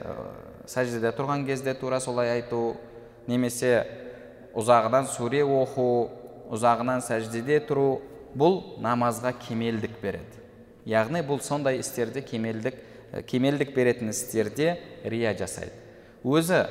сәждеде 0.65 1.11
тұрған 1.17 1.45
кезде 1.45 1.73
тура 1.77 1.99
солай 1.99 2.31
айту 2.37 2.75
немесе 3.27 3.83
ұзағынан 4.57 5.09
суре 5.11 5.43
оқу 5.45 5.89
ұзағынан 6.51 7.03
сәждеде 7.05 7.59
тұру 7.67 8.01
бұл 8.37 8.61
намазға 8.81 9.33
кемелдік 9.45 9.99
береді 10.01 10.41
яғни 10.89 11.21
бұл 11.27 11.41
сондай 11.43 11.79
істерде 11.83 12.23
кемелдік 12.25 12.79
кемелдік 13.27 13.73
беретін 13.75 14.09
істерде 14.09 14.77
рия 15.03 15.33
жасайды. 15.37 15.73
Өзі 16.23 16.65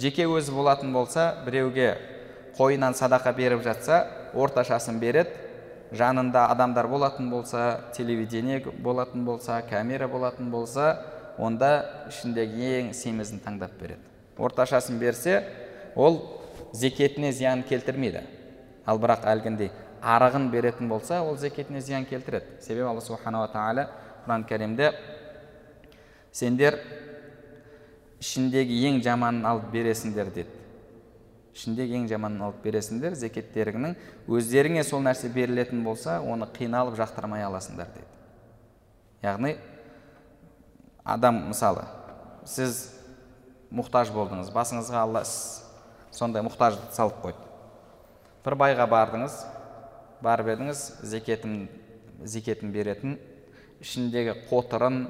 жеке 0.00 0.24
өзі 0.30 0.54
болатын 0.56 0.92
болса 0.92 1.34
біреуге 1.44 1.96
қойынан 2.56 2.96
садақа 2.96 3.34
беріп 3.36 3.62
жатса 3.64 4.06
орташасын 4.34 5.00
береді 5.00 5.30
жанында 5.92 6.46
адамдар 6.52 6.88
болатын 6.88 7.30
болса 7.30 7.80
телевидение 7.96 8.62
болатын 8.78 9.24
болса 9.24 9.62
камера 9.68 10.08
болатын 10.08 10.50
болса 10.50 10.96
онда 11.38 12.06
ішіндегі 12.08 12.72
ең 12.80 12.92
семізін 12.94 13.40
таңдап 13.44 13.76
береді. 13.80 14.00
Орташасын 14.38 14.98
берсе 14.98 15.44
ол 15.96 16.20
зекетіне 16.72 17.32
зиян 17.32 17.62
келтірмейді. 17.62 18.22
Ал 18.86 19.00
бірақ 19.00 19.26
әлгіндей 19.28 19.70
арығын 20.00 20.50
беретін 20.50 20.88
болса 20.88 21.22
ол 21.22 21.36
зекетіне 21.36 21.80
зиян 21.80 22.04
келтіреді. 22.04 22.60
Себебі 22.60 22.88
алла 22.88 23.00
субханала 23.04 23.50
тағала 23.52 23.88
құран 24.26 24.46
кәрімде 24.48 24.92
сендер 26.32 26.78
ішіндегі 28.20 28.78
ең 28.90 29.02
жаманын 29.04 29.46
алып 29.48 29.70
бересіңдер 29.72 30.30
деді. 30.34 30.52
Ішіндегі 31.56 31.98
ең 31.98 32.06
жаманын 32.10 32.46
алып 32.46 32.62
бересіңдер 32.64 33.16
зекеттеріңнің 33.18 33.96
өздеріңе 34.30 34.84
сол 34.86 35.02
нәрсе 35.02 35.32
берілетін 35.34 35.82
болса 35.84 36.20
оны 36.22 36.46
қиналып 36.54 36.96
жақтырмай 37.00 37.42
аласыңдар 37.48 37.90
дейді 37.94 38.10
яғни 39.24 39.56
адам 41.04 41.42
мысалы 41.50 41.84
сіз 42.48 42.78
мұқтаж 43.74 44.12
болдыңыз 44.14 44.50
басыңызға 44.54 45.02
алла 45.04 45.24
сондай 46.10 46.42
мұқтаждық 46.46 46.94
салып 46.96 47.20
қойды. 47.22 47.42
Бір 48.44 48.56
байға 48.58 48.86
бардыңыз 48.90 49.36
барып 50.24 50.54
едіңіз 50.54 50.80
зекетін 51.06 51.68
зекетін 52.24 52.72
беретін 52.72 53.18
ішіндегі 53.84 54.34
қотырын 54.48 55.04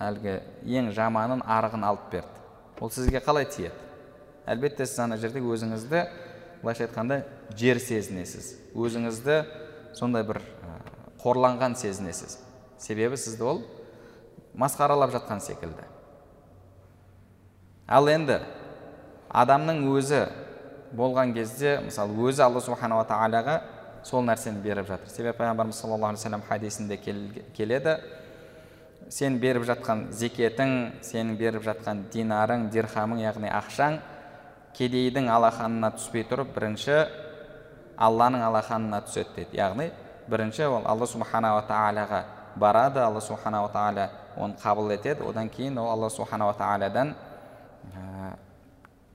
әлгі 0.00 0.38
ең 0.78 0.90
жаманын 0.96 1.42
арығын 1.44 1.84
алып 1.86 2.10
берді. 2.12 2.40
Ол 2.80 2.90
сізге 2.90 3.20
қалай 3.22 3.46
тиеді? 3.46 3.74
Әлбетте 4.46 4.86
сіз 4.86 4.98
ана 5.04 5.16
жерде 5.20 5.38
өзіңізді 5.38 6.00
былайша 6.62 6.88
айтқанда 6.88 7.22
жер 7.58 7.78
сезінесіз. 7.78 8.48
Өзіңізді 8.74 9.36
сондай 9.94 10.24
бір 10.26 10.40
қорланған 11.22 11.76
сезінесіз. 11.78 12.38
Себебі 12.78 13.16
сізді 13.16 13.44
ол 13.46 13.62
масқаралап 14.58 15.12
жатқан 15.14 15.40
секілді. 15.40 15.86
Ал 17.86 18.08
енді 18.10 18.40
адамның 19.30 19.84
өзі 19.92 20.24
болған 20.96 21.34
кезде 21.36 21.78
мысалы 21.84 22.18
өзі 22.26 22.42
алла 22.46 22.60
субханала 22.60 23.06
тағалаға 23.06 23.60
сол 24.04 24.26
нәрсені 24.26 24.62
беріп 24.64 24.90
жатыр. 24.90 25.10
Себебі 25.10 25.38
пайғамбарымыз 25.38 25.78
саллаллаху 25.78 26.18
алейхи 26.18 26.48
хадисінде 26.48 26.98
келеді. 27.56 27.98
Сен 29.12 29.36
беріп 29.42 29.66
жатқан 29.68 30.06
зекетің 30.16 31.02
сенің 31.04 31.36
беріп 31.36 31.66
жатқан 31.66 32.06
динарың 32.12 32.70
дирхамың 32.72 33.20
яғни 33.20 33.50
ақшаң 33.52 33.98
кедейдің 34.76 35.28
алақанына 35.28 35.90
түспей 35.98 36.24
тұрып 36.30 36.54
бірінші 36.54 36.96
алланың 38.00 38.44
алақанына 38.46 39.02
түседі 39.06 39.34
дейді. 39.36 39.58
Яғни 39.58 39.90
бірінші 40.32 40.64
ол 40.70 40.86
алла 40.88 41.06
субханала 41.06 41.64
тағалаға 41.68 42.22
барады 42.56 43.02
алла 43.04 43.20
субханала 43.20 43.68
тағала 43.72 44.08
оны 44.36 44.56
қабыл 44.62 44.94
етеді. 44.96 45.26
Одан 45.28 45.50
кейін 45.52 45.78
ол 45.78 45.90
алла 45.92 46.08
субханала 46.10 46.56
тағаладан 46.56 47.12
ә, 47.92 48.32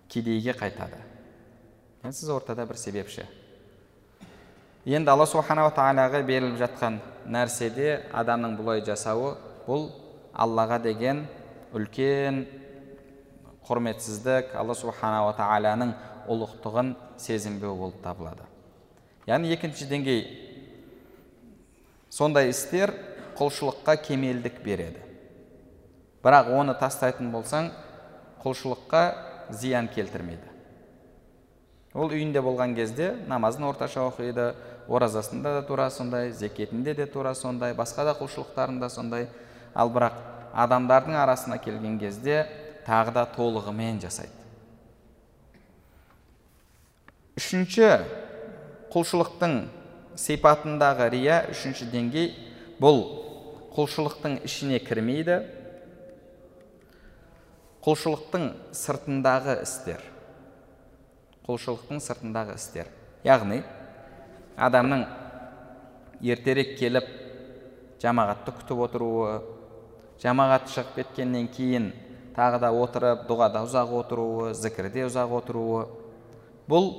кедейге 0.09 0.53
қайтады. 0.53 1.01
Сіз 2.03 2.29
ортада 2.29 2.65
бір 2.65 2.77
себепші. 2.77 3.25
Енді 4.85 5.09
алла 5.09 5.25
субханала 5.25 5.73
тағалаға 5.73 6.21
беріліп 6.21 6.61
жатқан 6.61 7.01
нәрседе 7.25 8.03
адамның 8.13 8.55
бұлай 8.61 8.85
жасауы 8.85 9.35
бұл 9.67 9.89
аллаға 10.33 10.79
деген 10.81 11.25
үлкен 11.75 12.45
құрметсіздік 13.67 14.55
алла 14.55 14.75
субханала 14.77 15.33
тағаланың 15.35 15.93
ұлықтығын 16.31 16.93
сезінбеу 17.19 17.75
болып 17.75 18.01
табылады. 18.03 18.45
Яғни 19.27 19.51
екінші 19.51 19.87
деңгей. 19.89 20.23
Сондай 22.09 22.51
істер 22.53 22.93
құлшылыққа 23.37 23.97
кемелдік 24.07 24.61
береді. 24.63 25.03
Бірақ 26.23 26.53
оны 26.55 26.75
тастайтын 26.79 27.31
болсаң 27.31 27.69
құлшылыққа 28.43 29.01
зиян 29.51 29.89
келтірмейді. 29.91 30.55
Ол 31.97 32.11
үйінде 32.13 32.41
болған 32.43 32.75
кезде 32.77 33.13
намазын 33.27 33.67
орташа 33.67 34.05
оқиды 34.07 34.53
оразасында 34.87 35.53
да 35.59 35.61
тура 35.67 35.89
сондай 35.89 36.31
зекетінде 36.31 36.93
де 36.93 37.05
тура 37.05 37.33
сондай 37.35 37.73
басқа 37.73 38.05
да 38.05 38.15
құлшылықтарында 38.19 38.89
сондай. 38.89 39.27
Ал 39.77 39.91
бірақ 39.93 40.17
адамдардың 40.57 41.17
арасына 41.21 41.59
келген 41.61 41.99
кезде 42.01 42.45
тағы 42.87 43.13
да 43.13 43.25
толығымен 43.35 43.99
жасайды. 44.01 44.33
Үшінші 47.37 47.89
құлшылықтың 48.93 49.57
сипатындағы 50.17 51.09
рия 51.13 51.41
үшінші 51.51 51.91
деңгей. 51.91 52.31
Бұл 52.81 53.03
құлшылықтың 53.75 54.39
ішіне 54.47 54.79
кірмейді. 54.81 55.43
Құлшылықтың 57.85 58.47
сыртындағы 58.73 59.59
істер. 59.61 60.01
Құлшылықтың 61.45 62.01
сыртындағы 62.01 62.57
істер. 62.57 62.89
Яғни 63.25 63.61
адамның 64.57 65.05
ертерек 66.25 66.73
келіп 66.79 67.13
жамағатты 68.01 68.53
күтіп 68.57 68.81
отыруы 68.87 69.29
жамағат 70.23 70.71
шығып 70.73 70.95
кеткеннен 70.95 71.47
кейін 71.53 71.91
тағы 72.37 72.59
да 72.61 72.71
отырып 72.73 73.25
дұғада 73.29 73.63
ұзақ 73.65 73.93
отыруы 74.01 74.53
зікірде 74.57 75.05
ұзақ 75.07 75.33
отыруы. 75.39 75.85
Бұл 76.69 76.91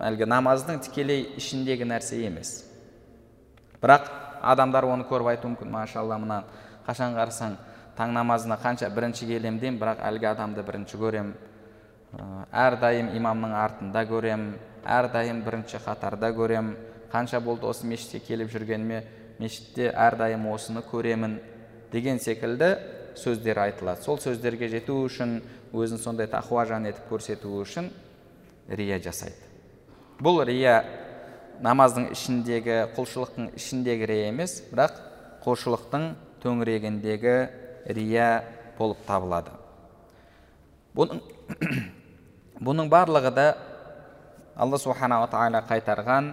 әлгі 0.00 0.26
намаздың 0.30 0.80
тікелей 0.86 1.26
ішіндегі 1.38 1.86
нәрсе 1.86 2.22
емес. 2.26 2.64
Бірақ 3.82 4.08
адамдар 4.42 4.86
оны 4.88 5.04
көріп 5.08 5.34
айтуы 5.34 5.52
мүмкін. 5.52 5.70
Машалла 5.70 6.18
мына 6.18 6.42
қашан 6.86 7.14
қарасаң 7.18 7.58
таң 7.98 8.14
намазына 8.16 8.58
қанша 8.62 8.88
бірінші 8.94 9.26
келем 9.28 9.58
деймін 9.60 9.78
бірақ 9.80 10.02
әлгі 10.08 10.30
адамды 10.32 10.64
бірінші 10.64 10.98
көрем. 11.00 11.32
Әрдайым 12.50 13.12
имамның 13.18 13.54
артында 13.54 14.04
көрем 14.08 14.46
әрдайым 14.84 15.44
бірінші 15.44 15.82
қатарда 15.84 16.32
көрем. 16.34 16.74
Қанша 17.12 17.40
болды 17.40 17.66
осы 17.66 17.86
мешітке 17.86 18.20
келіп 18.24 18.50
жүргеніме 18.52 19.02
мешітте 19.38 19.90
әрдайым 19.92 20.46
осыны 20.52 20.82
көремін. 20.86 21.38
Деген 21.92 22.18
секілді 22.18 22.76
сөздер 23.18 23.58
айтылады. 23.64 24.02
Сол 24.04 24.18
сөздерге 24.22 24.68
жету 24.70 25.00
үшін 25.06 25.40
өзін 25.74 26.00
сондай 26.00 26.28
тақуа 26.30 26.64
жан 26.68 26.86
етіп 26.90 27.10
көрсету 27.10 27.52
үшін 27.62 27.90
рия 28.68 29.00
жасайды. 29.02 29.38
Бұл 30.20 30.42
рия 30.46 30.82
намаздың 31.64 32.10
ішіндегі 32.14 32.82
құлшылықтың 32.96 33.50
ішіндегі 33.58 34.08
рия 34.08 34.28
емес 34.30 34.60
бірақ 34.70 35.00
құлшылықтың 35.44 36.06
төңірегіндегі 36.42 37.34
рия 37.96 38.28
болып 38.78 39.02
табылады. 39.08 39.52
Бұның, 40.96 41.20
бұның 42.66 42.88
барлығы 42.92 43.34
да 43.34 43.48
алла 44.56 44.80
субханала 44.80 45.28
тағала 45.30 45.62
қайтарған 45.68 46.32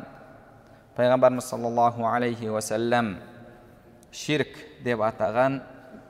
пайғамбарымыз 0.98 1.52
саллаллаху 1.52 2.08
алейхи 2.10 2.50
уасалам 2.50 3.16
ширк 4.12 4.56
деп 4.86 5.04
атаған 5.06 5.60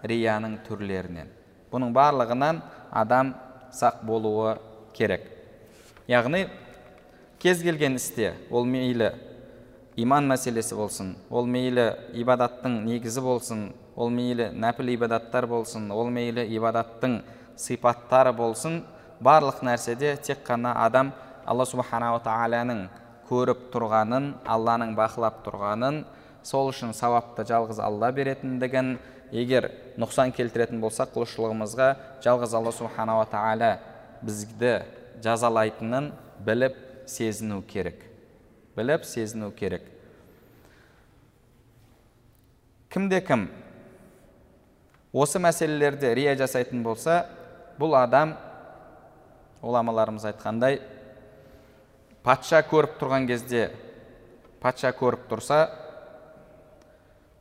рияның 0.08 0.60
түрлерінен. 0.68 1.30
Бұның 1.72 1.94
барлығынан 1.96 2.62
адам 2.92 3.34
сақ 3.74 4.04
болуы 4.08 4.56
керек. 4.96 5.26
Яғни 6.08 6.48
кез 7.40 7.62
келген 7.64 7.98
істе 8.00 8.34
ол 8.52 8.66
мейлі 8.66 9.12
иман 9.98 10.28
мәселесі 10.30 10.78
болсын 10.78 11.16
ол 11.30 11.50
мейлі 11.50 11.90
ибадаттың 12.22 12.80
негізі 12.86 13.22
болсын 13.26 13.68
ол 13.96 14.12
мейлі 14.14 14.52
нәпіл 14.54 14.94
ибадаттар 14.94 15.48
болсын 15.50 15.90
ол 15.92 16.12
мейлі 16.14 16.46
ибадаттың 16.58 17.20
сипаттары 17.58 18.34
болсын 18.38 18.84
барлық 19.20 19.64
нәрседе 19.66 20.16
тек 20.22 20.44
қана 20.48 20.76
адам 20.86 21.12
алла 21.46 21.66
субханала 21.66 22.22
тағаланың 22.26 22.86
көріп 23.30 23.68
тұрғанын 23.74 24.32
алланың 24.46 24.94
бақылап 24.98 25.42
тұрғанын 25.46 26.04
сол 26.44 26.72
үшін 26.72 26.94
сауапты 26.96 27.46
жалғыз 27.48 27.80
алла 27.84 28.12
беретіндігін 28.16 28.98
егер 29.32 29.70
нұқсан 30.00 30.32
келтіретін 30.36 30.82
болсақ 30.84 31.14
құлшылығымызға 31.16 31.90
жалғыз 32.24 32.56
алла 32.58 32.74
субханала 32.76 33.26
тағала 33.32 33.72
бізді 34.22 34.80
жазалайтынын 35.24 36.12
біліп 36.46 36.76
сезіну 37.10 37.62
керек. 37.62 38.04
Біліп 38.76 39.06
сезіну 39.06 39.52
керек. 39.52 39.82
Кімде 42.90 43.22
кім? 43.22 43.48
Осы 45.14 45.40
мәселелерде 45.42 46.14
рия 46.16 46.36
жасайтын 46.38 46.84
болса 46.86 47.24
бұл 47.80 47.96
адам 47.98 48.36
ғұламаларымыз 49.64 50.28
айтқандай 50.30 50.80
патша 52.26 52.62
көріп 52.68 52.98
тұрған 53.02 53.28
кезде 53.30 53.70
патша 54.62 54.92
көріп 54.96 55.28
тұрса 55.32 55.60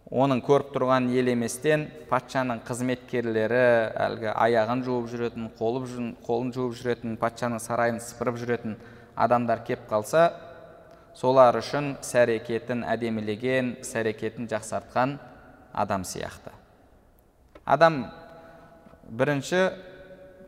оның 0.06 0.40
көріп 0.46 0.68
тұрған 0.70 1.08
елеместен 1.10 1.88
патшаның 2.06 2.60
қызметкерлері 2.66 3.62
әлгі 4.06 4.28
аяғын 4.30 4.84
жуып 4.86 5.08
жүретін 5.10 5.48
қолын 5.58 6.52
жуып 6.54 6.76
жүретін 6.78 7.16
патшаның 7.18 7.58
сарайын 7.62 7.98
сыпырып 7.98 8.38
жүретін 8.38 8.76
адамдар 9.18 9.64
кеп 9.66 9.88
қалса 9.90 10.28
солар 11.18 11.58
үшін 11.58 11.96
іс 11.98 12.12
әрекетін 12.22 12.84
әдемілеген 12.86 13.72
іс 13.82 13.90
әрекетін 13.98 14.46
жақсартқан 14.52 15.16
адам 15.74 16.04
сияқты. 16.06 16.54
Адам 17.64 18.12
бірінші 19.10 19.72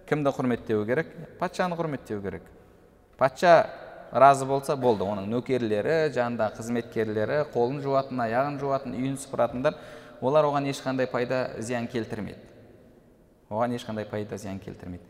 кімді 0.06 0.30
құрметтеу 0.38 0.86
керек? 0.86 1.10
Патшаны 1.40 1.74
құрметтеу 1.74 2.22
керек. 2.22 2.46
Патша 3.18 3.66
разы 4.12 4.46
болса 4.46 4.76
болды. 4.76 5.04
Оның 5.04 5.28
нөкерлері 5.30 6.10
жанында 6.14 6.50
қызметкерлері 6.56 7.44
қолын 7.54 7.82
жуатын 7.84 8.22
аяғын 8.24 8.58
жуатын 8.60 8.96
үйін 8.96 9.16
сыпыратындар 9.20 9.76
олар 10.20 10.48
оған 10.48 10.68
ешқандай 10.70 11.06
пайда 11.10 11.50
зиян 11.58 11.86
келтірмейді. 11.86 12.40
Оған 13.50 13.76
ешқандай 13.76 14.08
пайда 14.08 14.38
зиян 14.38 14.58
келтірмейді. 14.58 15.04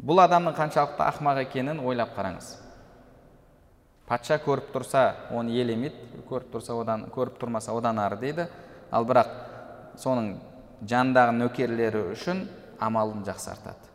Бұл 0.00 0.22
адамның 0.24 0.56
қаншалықты 0.56 1.04
ақымақ 1.04 1.42
екенін 1.44 1.82
ойлап 1.84 2.14
қараңыз. 2.16 2.54
Патша 4.08 4.40
көріп 4.42 4.72
тұрса 4.74 5.04
оны 5.30 5.52
елемейді 5.60 6.24
көріп 6.30 6.54
тұрса 6.54 6.74
одан 6.80 7.04
көріп 7.14 7.36
тұрмаса 7.42 7.76
одан 7.76 8.00
ары 8.02 8.16
дейді. 8.22 8.48
Ал 8.90 9.04
бірақ 9.06 9.28
соның 10.00 10.32
жанындағы 10.88 11.36
нөкерлері 11.36 12.02
үшін 12.14 12.46
амалын 12.80 13.22
жақсартады. 13.28 13.89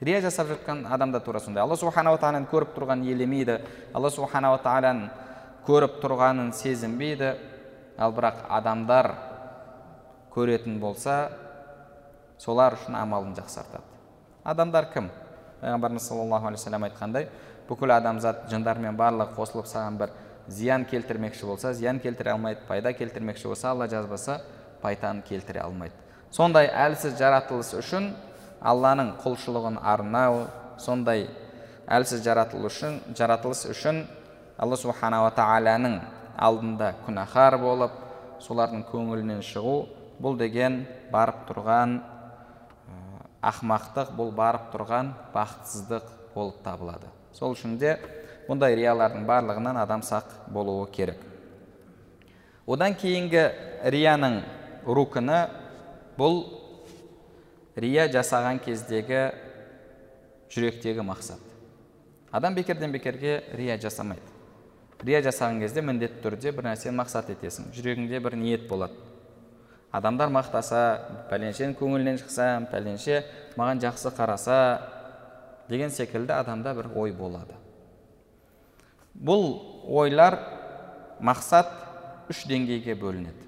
Рия 0.00 0.20
жасап 0.20 0.48
жатқан 0.48 0.86
адам 0.92 1.12
да 1.12 1.20
тура 1.20 1.40
сондай. 1.40 1.62
Алла 1.62 1.76
субханала 1.76 2.18
тағаланы 2.18 2.48
көріп 2.50 2.74
тұрғанын 2.76 3.08
елемейді. 3.12 3.58
Алла 3.94 4.10
субханала 4.10 4.58
тағаланың 4.62 5.08
көріп 5.66 5.98
тұрғанын 6.02 6.52
сезінбейді. 6.54 7.34
Ал 7.98 8.12
бірақ 8.14 8.44
адамдар 8.48 9.12
көретін 10.34 10.78
болса 10.78 11.30
солар 12.38 12.76
үшін 12.78 12.94
амалын 12.94 13.34
жақсартады. 13.34 13.82
Адамдар 14.44 14.86
кім? 14.92 15.10
Пайғамбарымыз 15.60 16.06
саллаллаху 16.06 16.46
алейхи 16.46 16.62
вассалам 16.62 16.84
айтқандай 16.86 17.26
бүкіл 17.68 17.90
адамзат 17.96 18.44
жындармен 18.52 18.94
барлығы 18.96 19.34
қосылып 19.34 19.66
саған 19.66 19.98
бір 19.98 20.12
зиян 20.46 20.84
келтірмекші 20.86 21.48
болса 21.50 21.72
зиян 21.74 21.98
келтіре 21.98 22.30
алмайды 22.36 22.62
пайда 22.68 22.92
келтірмекші 22.94 23.50
болса 23.50 23.72
алла 23.72 23.88
жазбаса 23.88 24.38
пайданы 24.80 25.22
келтіре 25.26 25.60
алмайды. 25.60 25.94
Сондай 26.30 26.70
әлсіз 26.70 27.18
жаратылыс 27.18 27.74
үшін 27.74 28.12
алланың 28.60 29.14
құлшылығын 29.22 29.78
арнау 29.82 30.46
сондай 30.80 31.26
әлсіз 31.88 32.22
жаратылыс 32.24 32.74
үшін 32.74 33.00
жаратылыс 33.18 33.64
үшін 33.72 34.02
алла 34.58 34.76
субханала 34.76 35.30
тағаланың 35.36 35.98
алдында 36.38 36.92
күнәһар 37.06 37.58
болып 37.62 37.94
солардың 38.42 38.84
көңілінен 38.90 39.42
шығу 39.46 39.78
бұл 40.22 40.38
деген 40.38 40.82
барып 41.12 41.46
тұрған 41.48 41.98
ақмақтық 43.48 44.14
бұл 44.18 44.32
барып 44.34 44.70
тұрған 44.74 45.12
бақытсыздық 45.34 46.10
болып 46.34 46.58
табылады. 46.64 47.06
Сол 47.32 47.54
үшін 47.54 47.76
де 47.78 47.96
бұндай 48.48 48.74
риялардың 48.78 49.26
барлығынан 49.28 49.78
адам 49.78 50.02
сақ 50.02 50.50
болуы 50.50 50.88
керек. 50.90 51.20
Одан 52.66 52.96
кейінгі 52.98 53.44
рияның 53.94 54.40
рукіні 54.86 55.44
бұл 56.18 56.42
рия 57.78 58.08
жасаған 58.10 58.58
кездегі 58.64 59.28
жүректегі 60.52 61.04
мақсат 61.06 61.38
адам 62.34 62.54
бекерден 62.54 62.92
бекерге 62.92 63.42
рия 63.54 63.78
жасамайды 63.80 64.36
рия 65.04 65.22
жасаған 65.22 65.62
кезде 65.62 65.84
міндетті 65.86 66.22
түрде 66.24 66.52
бір 66.56 66.72
нәрсені 66.72 66.96
мақсат 66.98 67.30
етесің 67.34 67.70
жүрегіңде 67.76 68.20
бір 68.24 68.36
ниет 68.40 68.66
болады 68.68 68.98
адамдар 69.94 70.32
мақтаса 70.32 70.82
пәленшенің 71.30 71.76
көңілінен 71.78 72.18
шықса 72.20 72.48
пәленше 72.72 73.22
маған 73.56 73.80
жақсы 73.84 74.12
қараса 74.16 74.58
деген 75.70 75.90
секілді 75.90 76.34
адамда 76.36 76.74
бір 76.76 76.90
ой 76.94 77.12
болады 77.12 77.56
бұл 79.14 79.48
ойлар 79.88 80.38
мақсат 81.20 81.70
үш 82.30 82.44
деңгейге 82.50 82.98
бөлінеді 82.98 83.47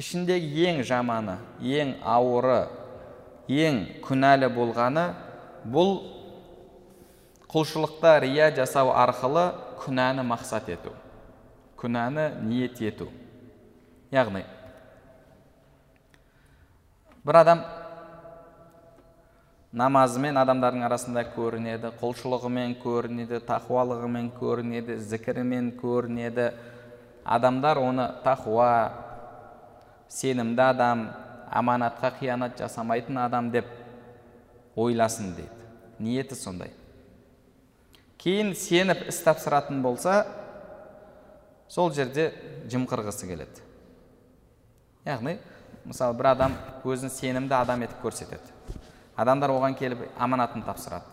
ішіндегі 0.00 0.64
ең 0.70 0.80
жаманы 0.88 1.36
ең 1.60 1.94
ауыры 2.16 2.62
ең 3.50 3.84
күнәлі 4.06 4.48
болғаны 4.54 5.10
бұл 5.68 5.94
құлшылықта 7.50 8.16
рия 8.24 8.50
жасау 8.56 8.94
арқылы 8.94 9.50
күнәні 9.82 10.24
мақсат 10.26 10.68
ету 10.72 10.94
күнәні 11.80 12.26
ниет 12.44 12.80
ету. 12.84 13.08
Яғни 14.12 14.42
бір 17.24 17.38
адам 17.40 17.62
намазымен 19.76 20.40
адамдардың 20.40 20.84
арасында 20.88 21.24
көрінеді 21.36 21.92
құлшылығымен 22.00 22.74
көрінеді 22.82 23.40
тақуалығымен 23.48 24.32
көрінеді 24.40 24.98
зікірімен 25.12 25.72
көрінеді. 25.80 26.50
Адамдар 27.24 27.78
оны 27.78 28.08
тақуа 28.24 28.70
сенімді 30.10 30.62
адам 30.66 31.06
аманатқа 31.50 32.12
қиянат 32.18 32.58
жасамайтын 32.58 33.18
адам 33.22 33.50
деп 33.54 33.66
ойласын 34.76 35.32
дейді 35.36 35.70
ниеті 36.02 36.34
сондай 36.34 36.72
кейін 38.18 38.52
сеніп 38.58 39.06
іс 39.08 39.22
тапсыратын 39.24 39.82
болса 39.82 40.24
сол 41.68 41.92
жерде 41.94 42.30
жымқырғысы 42.70 43.30
келеді 43.30 43.62
яғни 45.06 45.38
мысалы 45.86 46.18
бір 46.18 46.32
адам 46.34 46.56
өзін 46.84 47.12
сенімді 47.14 47.54
адам 47.60 47.86
етіп 47.86 48.02
көрсетеді 48.02 48.76
адамдар 49.16 49.54
оған 49.54 49.76
келіп 49.78 50.02
аманатын 50.18 50.66
тапсырады 50.66 51.06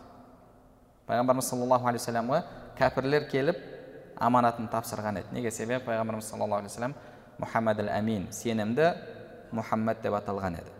пайғамбарымыз 1.07 1.49
саллаллаху 1.53 1.87
алейхи 1.87 2.03
вассаламға 2.03 2.41
кәпірлер 2.79 3.29
келіп 3.31 3.61
аманатын 4.19 4.67
тапсырған 4.73 5.21
еді 5.21 5.37
неге 5.37 5.51
себебі 5.51 5.85
пайғамбарымыз 5.85 6.27
саллаллаху 6.33 6.65
алейхи 6.65 6.73
вассалам 6.73 6.95
мұхаммад 7.41 7.81
әл 7.83 7.91
әмин 7.93 8.27
сенімді 8.35 8.91
мұхаммад 9.55 10.01
деп 10.03 10.17
аталған 10.17 10.59
еді 10.61 10.73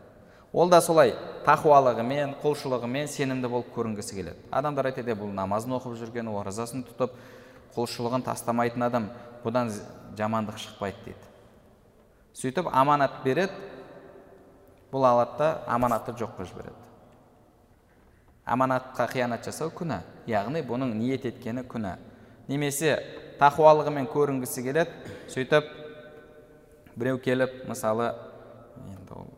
ол 0.54 0.70
да 0.72 0.80
солай 0.82 1.14
тақуалығымен 1.46 2.38
құлшылығымен 2.42 3.10
сенімді 3.12 3.50
болып 3.52 3.70
көрінгісі 3.76 4.16
келеді. 4.18 4.40
Адамдар 4.52 4.90
айтады 4.90 5.16
бұл 5.16 5.30
намазын 5.36 5.76
оқып 5.78 5.98
жүрген 6.00 6.32
оразасын 6.32 6.86
тұтып 6.88 7.14
құлшылығын 7.76 8.26
тастамайтын 8.26 8.88
адам 8.88 9.10
бұдан 9.44 9.72
жамандық 10.18 10.58
шықпайды 10.64 11.04
дейді. 11.06 11.30
Сөйтіп 12.34 12.72
аманат 12.72 13.22
береді 13.24 13.54
бұл 14.92 15.06
алады 15.12 15.54
аманатты 15.68 16.16
жоқ 16.18 16.38
қылып 16.40 16.52
жібереді 16.54 16.88
аманатқа 18.48 19.10
қиянат 19.12 19.44
жасау 19.44 19.72
күнә 19.76 20.00
яғни 20.28 20.62
бұның 20.64 20.94
ниет 20.96 21.26
еткені 21.28 21.66
күнә. 21.68 21.98
Немесе 22.48 22.96
тақуалығымен 23.42 24.08
көрінгісі 24.08 24.64
келеді 24.64 24.94
сөйтіп 25.34 25.68
біреу 26.98 27.22
келіп 27.22 27.64
мысалы 27.70 28.12
енді 28.90 29.14
ол 29.16 29.30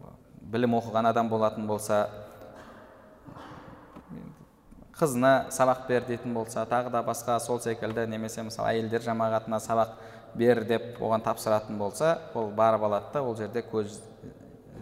білім 0.41 0.78
оқыған 0.80 1.12
адам 1.12 1.30
болатын 1.30 1.67
болса 1.67 2.08
қызына 5.00 5.52
сабақ 5.56 5.86
бер 5.88 6.08
дейтін 6.08 6.34
болса 6.34 6.65
тағы 6.67 6.91
да 6.91 7.04
басқа 7.04 7.39
сол 7.39 7.60
секілді 7.63 8.08
немесе 8.08 8.43
мысалы 8.43 8.74
әйелдер 8.74 9.04
жамағатына 9.06 9.60
сабақ 9.63 9.93
бер 10.36 10.63
деп 10.67 11.00
оған 11.00 11.24
тапсыратын 11.24 11.78
болса 11.78 12.17
ол 12.34 12.52
барып 12.56 12.84
алады 12.88 13.13
да 13.13 13.24
ол 13.24 13.36
жерде 13.36 13.63
көз 13.63 14.00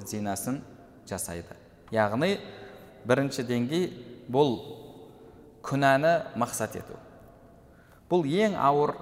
зинасын 0.06 0.62
жасайды. 1.08 1.56
Яғни 1.92 2.38
бірінші 3.08 3.46
деңгей 3.48 3.90
бұл 4.32 4.58
күнәні 5.66 6.14
мақсат 6.40 6.78
ету. 6.80 6.98
Бұл 8.10 8.28
ең 8.28 8.58
ауыр 8.60 8.96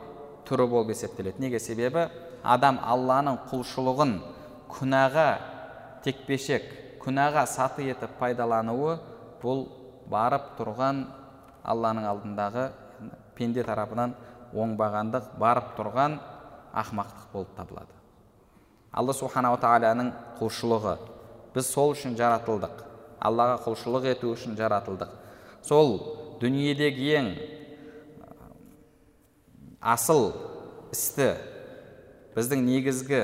түрі 0.46 0.68
болып 0.70 0.94
есептеледі. 0.94 1.42
Неге? 1.42 1.60
Себебі 1.60 2.08
адам 2.54 2.80
алланың 2.84 3.40
құлшылығын 3.50 4.16
күнәға 4.72 5.30
текпешек 6.06 6.66
күнәға 7.02 7.46
саты 7.50 7.86
етіп 7.90 8.16
пайдалануы 8.20 8.96
бұл 9.42 9.66
барып 10.10 10.54
тұрған 10.60 11.04
алланың 11.66 12.08
алдындағы 12.12 12.70
пенде 13.38 13.66
тарапынан 13.66 14.16
оңбағандық 14.56 15.36
барып 15.42 15.74
тұрған 15.78 16.18
ақмақтық 16.76 17.32
болып 17.34 17.56
табылады. 17.58 17.94
Алла 18.96 19.14
субханала 19.14 19.60
тағаланың 19.60 20.12
құлшылығы. 20.40 20.96
Біз 21.56 21.72
сол 21.72 21.94
үшін 21.96 22.16
жаратылдық. 22.20 22.84
Аллаға 23.26 23.58
құлшылық 23.66 24.08
ету 24.12 24.32
үшін 24.36 24.56
жаратылдық. 24.60 25.12
Сол 25.64 25.98
дүниедегі 26.40 27.10
ең 27.20 27.30
асыл 29.82 30.32
істі 30.94 31.34
біздің 32.36 32.66
негізгі 32.68 33.22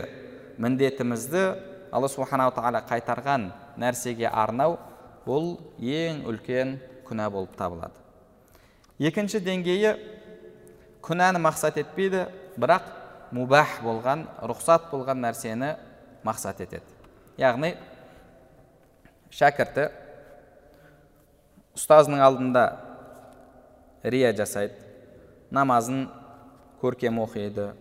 міндетімізді 0.62 1.44
алла 1.92 2.10
субханала 2.12 2.54
тағала 2.56 2.82
қайтарған 2.88 3.50
нәрсеге 3.82 4.30
арнау 4.32 4.78
бұл 5.26 5.58
ең 5.78 6.24
үлкен 6.30 6.78
күнә 7.08 7.28
болып 7.34 7.56
табылады. 7.60 7.98
Екінші 9.02 9.42
деңгейі 9.44 9.96
күнәні 11.04 11.42
мақсат 11.44 11.80
етпейді 11.82 12.28
бірақ 12.56 12.88
мубах 13.36 13.80
болған 13.84 14.28
рұқсат 14.40 14.90
болған 14.92 15.24
нәрсені 15.26 15.74
мақсат 16.24 16.62
етеді. 16.64 16.86
Яғни 17.42 17.74
шәкірті 19.34 19.90
ұстазының 21.76 22.24
алдында 22.24 22.66
рия 24.04 24.32
жасайды 24.36 24.76
намазын 25.52 26.06
көркем 26.82 27.20
оқиды 27.24 27.72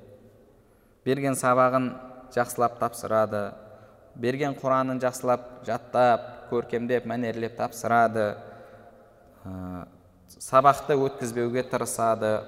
берген 1.04 1.36
сабағын 1.38 1.90
жақсылап 2.34 2.78
тапсырады 2.80 3.50
берген 4.20 4.54
құранын 4.58 5.00
жақсылап 5.02 5.64
жаттап 5.66 6.26
көркемдеп 6.50 7.06
мәнерлеп 7.08 7.56
тапсырады 7.58 8.34
ә, 9.44 9.86
сабақты 10.38 10.96
өткізбеуге 10.98 11.64
тырысады 11.70 12.40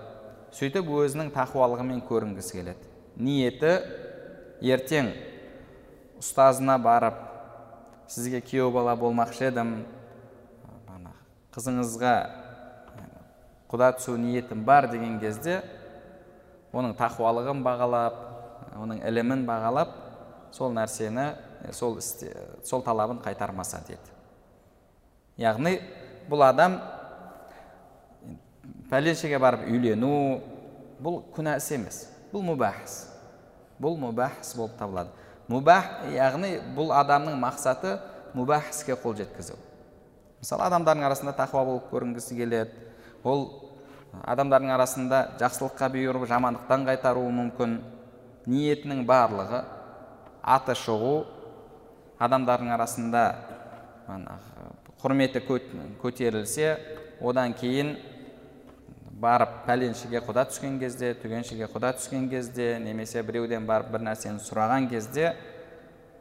сөйтіп 0.52 0.90
өзінің 1.00 1.32
тақуалығымен 1.32 2.02
көрінгісі 2.08 2.58
келеді. 2.58 2.88
Ниеті 3.16 3.72
ертең 4.62 5.10
ұстазына 6.20 6.76
барып 6.82 7.16
сізге 8.12 8.42
күйеу 8.44 8.68
бала 8.74 8.94
болмақшы 8.98 9.48
едім 9.48 9.74
қызыңызға 11.52 12.12
құда 13.72 13.88
түсу 13.96 14.18
ниетім 14.20 14.64
бар 14.68 14.90
деген 14.92 15.18
кезде 15.20 15.60
оның 16.72 16.94
тақуалығын 17.00 17.64
бағалап 17.64 18.20
оның 18.78 19.02
ілімін 19.08 19.44
бағалап 19.48 19.92
сол 20.52 20.72
нәрсені 20.76 21.32
сол 21.72 21.98
істе, 21.98 22.32
сол 22.64 22.82
талабын 22.82 23.20
қайтармаса 23.24 23.82
деді. 23.86 24.00
Яғни 25.40 25.78
бұл 26.30 26.44
адам 26.46 26.78
пәленшеге 28.90 29.38
барып 29.40 29.66
үйлену 29.70 30.40
бұл 31.02 31.22
күнә 31.34 31.56
іс 31.58 31.70
емес 31.74 32.04
бұл 32.32 32.44
мұбах 32.46 32.78
бұл 33.82 33.96
мұбах 33.98 34.38
іс 34.40 34.54
болып 34.56 34.76
табылады. 34.78 35.10
Мұбах 35.50 36.06
яғни 36.14 36.54
бұл 36.76 36.92
адамның 36.94 37.34
мақсаты 37.40 37.96
мұбах 38.36 38.70
іске 38.70 38.94
қол 38.94 39.16
жеткізу. 39.18 39.56
Мысалы 40.40 40.66
адамдардың 40.68 41.06
арасында 41.08 41.34
тақуа 41.36 41.64
болып 41.66 41.90
көрінгісі 41.90 42.36
келеді. 42.38 42.70
Ол 43.24 43.48
адамдардың 44.22 44.72
арасында 44.76 45.20
жақсылыққа 45.40 45.88
бұйырып 45.96 46.28
жамандықтан 46.30 46.86
қайтаруы 46.88 47.32
мүмкін. 47.40 47.76
Ниетінің 48.50 49.04
барлығы 49.06 49.62
аты 50.42 50.74
шығу 50.78 51.14
адамдардың 52.22 52.72
арасында 52.74 53.24
құрметі 55.02 55.42
көтерілсе 56.02 56.72
одан 57.22 57.54
кейін 57.58 57.96
барып 59.22 59.62
пәленшеге 59.66 60.22
құда 60.26 60.46
түскен 60.50 60.78
кезде 60.82 61.12
түгеншеге 61.22 61.68
құда 61.70 61.92
түскен 61.98 62.28
кезде 62.30 62.74
немесе 62.82 63.22
біреуден 63.22 63.66
барып 63.68 63.92
бір 63.94 64.02
нәрсені 64.08 64.42
сұраған 64.42 64.88
кезде 64.90 65.34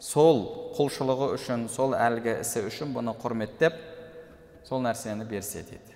сол 0.01 0.43
құлшылығы 0.77 1.31
үшін 1.37 1.65
сол 1.73 1.95
әлгі 1.97 2.37
ісі 2.43 2.67
үшін 2.69 2.93
бұны 2.93 3.15
құрметтеп 3.21 3.79
сол 4.69 4.83
нәрсені 4.85 5.25
берсе 5.29 5.63
дейді 5.65 5.90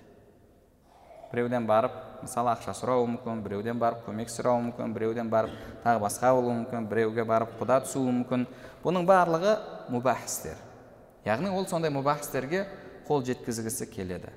біреуден 1.32 1.66
барып 1.66 1.96
мысалы 2.22 2.52
ақша 2.54 2.74
сұрауы 2.76 3.08
мүмкін 3.14 3.42
біреуден 3.44 3.80
барып 3.80 4.06
көмек 4.06 4.30
сұрауы 4.32 4.68
мүмкін 4.68 4.94
біреуден 4.94 5.30
барып 5.30 5.56
тағы 5.84 6.02
басқа 6.04 6.32
болуы 6.36 6.54
мүмкін 6.62 6.86
біреуге 6.90 7.24
барып 7.24 7.58
құда 7.60 7.80
түсуі 7.84 8.14
мүмкін. 8.20 8.46
Бұның 8.84 9.06
барлығы 9.08 9.56
мұбах 9.90 10.24
істер 10.24 10.56
яғни 11.26 11.50
ол 11.50 11.66
сондай 11.66 11.90
мұбах 11.90 12.22
істерге 12.22 12.66
қол 13.06 13.24
жеткізгісі 13.26 13.88
келеді. 13.90 14.30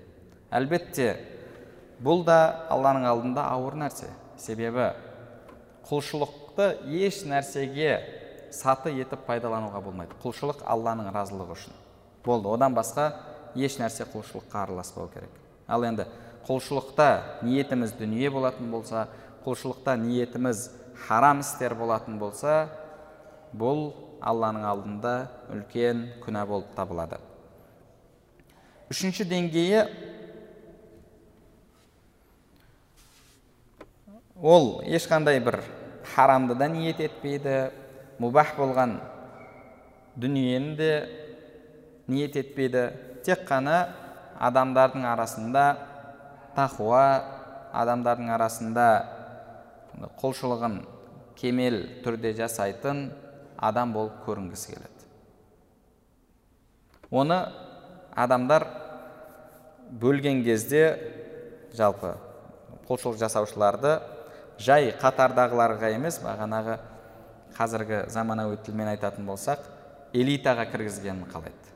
Әлбетте 0.49 1.11
бұл 2.01 2.23
да 2.25 2.65
алланың 2.73 3.05
алдында 3.09 3.45
ауыр 3.53 3.77
нәрсе. 3.77 4.09
Себебі 4.39 4.91
құлшылықты 5.89 6.71
еш 6.89 7.21
нәрсеге 7.29 7.99
саты 8.55 8.93
етіп 8.97 9.25
пайдалануға 9.27 9.81
болмайды. 9.85 10.17
Құлшылық 10.23 10.63
алланың 10.65 11.11
разылығы 11.13 11.57
үшін. 11.57 11.75
Болды 12.25 12.49
одан 12.49 12.73
басқа 12.77 13.11
еш 13.55 13.77
нәрсе 13.81 14.07
құлшылыққа 14.09 14.63
араласпау 14.63 15.09
керек. 15.13 15.29
Ал 15.67 15.85
енді 15.85 16.07
құлшылықта 16.47 17.41
ниетіміз 17.45 17.95
дүние 17.99 18.29
болатын 18.33 18.69
болса 18.71 19.07
құлшылықта 19.45 19.95
ниетіміз 19.99 20.69
харам 21.07 21.41
істер 21.43 21.75
болатын 21.75 22.19
болса 22.19 22.69
бұл 23.55 23.91
алланың 24.21 24.65
алдында 24.67 25.15
үлкен 25.53 26.05
күнә 26.23 26.45
болып 26.47 26.71
табылады. 26.75 27.19
Үшінші 28.89 29.25
деңгейі 29.29 29.83
ол 34.41 34.79
ешқандай 34.87 35.39
бір 35.43 35.61
харамды 36.15 36.55
да 36.57 36.67
ниет 36.71 36.99
етпейді 37.03 37.69
мұбах 38.19 38.55
болған 38.57 38.97
дүниені 40.19 40.75
де 40.75 40.91
ниет 42.07 42.35
етпейді. 42.39 42.89
Тек 43.23 43.45
қана 43.47 43.89
адамдардың 44.39 45.05
арасында 45.05 45.63
тақуа 46.55 47.03
адамдардың 47.79 48.31
арасында 48.33 48.87
құлшылығын 50.21 50.79
кемел 51.39 51.81
түрде 52.03 52.33
жасайтын 52.37 53.09
адам 53.57 53.93
болып 53.93 54.21
көрінгісі 54.25 54.73
келеді. 54.73 55.07
Оны 57.11 57.39
адамдар 58.15 58.65
бөлген 60.01 60.43
кезде 60.45 60.83
жалпы 61.77 62.13
құлшылық 62.89 63.19
жасаушыларды 63.21 63.97
жай 64.61 64.91
қатардағыларға 65.01 65.93
емес 65.95 66.19
бағанағы 66.23 66.77
қазіргі 67.57 68.03
заманауи 68.13 68.59
тілмен 68.65 68.91
айтатын 68.93 69.25
болсақ 69.29 69.65
элитаға 70.13 70.65
кіргізгенін 70.71 71.25
қалайды. 71.31 71.73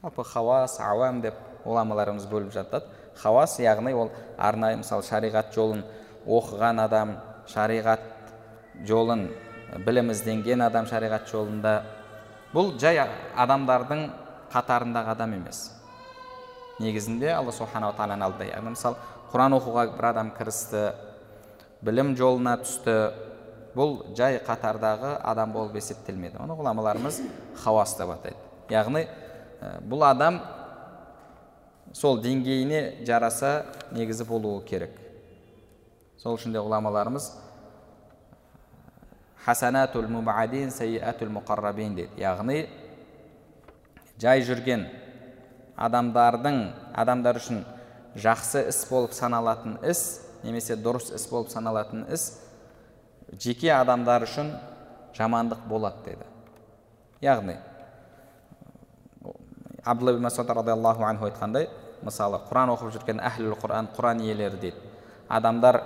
Жалпы 0.00 0.24
хауас 0.24 0.78
ауам 0.80 1.20
деп 1.24 1.36
ғұламаларымыз 1.64 2.26
бөліп 2.30 2.52
жатады. 2.54 2.86
Хауас 3.22 3.58
яғни 3.60 3.92
ол 3.94 4.10
арнайы 4.38 4.80
мысалы 4.80 5.04
шариғат 5.06 5.54
жолын 5.54 5.84
оқыған 6.26 6.82
адам 6.84 7.16
шариғат 7.50 8.02
жолын 8.86 9.28
білім 9.86 10.10
ізденген 10.14 10.64
адам 10.66 10.86
шариғат 10.90 11.28
жолында 11.30 11.74
бұл 12.54 12.74
жай 12.80 12.98
адамдардың 13.38 14.08
қатарындағы 14.50 15.14
адам 15.14 15.34
емес. 15.36 15.70
Негізінде 16.80 17.30
алла 17.36 17.52
субханала 17.52 17.94
тағаланың 17.94 18.26
алдында 18.26 18.48
яғни 18.50 18.74
мысалы 18.74 18.96
құран 19.30 19.56
оқуға 19.58 19.84
бір 19.94 20.08
адам 20.10 20.32
кірісті 20.34 20.84
білім 21.86 22.14
жолына 22.18 22.56
түсті 22.64 22.96
бұл 23.76 24.00
жай 24.18 24.40
қатардағы 24.42 25.12
адам 25.22 25.52
болып 25.54 25.76
есептелмейді. 25.78 26.40
Оны 26.42 26.56
ғұламаларымыз 26.58 27.20
хауас 27.62 27.94
деп 27.98 28.10
атайды. 28.16 28.40
Яғни 28.72 29.04
бұл 29.86 30.02
адам 30.08 30.40
сол 31.92 32.20
деңгейіне 32.22 33.04
жараса 33.06 33.64
негізі 33.92 34.24
болуы 34.28 34.62
керек. 34.64 34.92
Сол 36.20 36.36
үшін 36.36 36.52
де 36.54 36.60
ғұламаларымыз 36.62 37.30
хасанатул 39.44 40.06
мубадин 40.08 40.70
мұқаррабин 40.70 41.96
дейді. 41.96 42.20
Яғни 42.20 42.68
жай 44.20 44.44
жүрген 44.44 44.86
адамдардың 45.80 46.60
адамдар 46.94 47.40
үшін 47.40 47.64
жақсы 48.14 48.66
іс 48.68 48.84
болып 48.90 49.16
саналатын 49.16 49.78
іс 49.82 50.20
немесе 50.44 50.76
дұрыс 50.76 51.10
іс 51.14 51.26
болып 51.30 51.50
саналатын 51.50 52.04
іс 52.12 52.36
жеке 53.32 53.72
адамдар 53.72 54.28
үшін 54.28 54.52
жамандық 55.16 55.66
болады 55.68 56.04
деді. 56.04 56.24
Яғни 57.20 57.56
абдулла 59.84 60.18
масуд 60.20 60.50
радиаллаху 60.50 61.04
анху 61.04 61.24
айтқандай 61.24 61.68
мысалы 62.04 62.40
құран 62.48 62.72
оқып 62.74 62.94
жүрген 62.96 63.20
әхліл 63.20 63.56
құран 63.60 63.90
құран 63.96 64.22
иелері 64.24 64.60
дейді. 64.60 64.76
Адамдар 65.28 65.80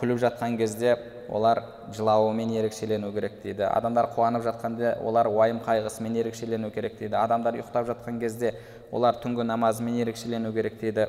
күліп 0.00 0.18
жатқан 0.22 0.56
кезде 0.58 0.96
олар 1.28 1.62
жылауымен 1.94 2.50
ерекшелену 2.58 3.12
керек 3.12 3.40
дейді. 3.42 3.64
Адамдар 3.68 4.10
қуанып 4.14 4.44
жатқанда 4.44 4.98
олар 5.02 5.28
уайым 5.28 5.60
қайғысымен 5.64 6.18
ерекшелену 6.20 6.70
керек 6.70 6.98
дейді. 6.98 7.16
Адамдар 7.16 7.54
ұйықтап 7.58 7.86
жатқан 7.88 8.18
кезде 8.20 8.54
олар 8.92 9.16
түнгі 9.22 9.46
намазымен 9.46 10.02
ерекшелену 10.02 10.52
керек 10.52 10.80
дейді. 10.80 11.08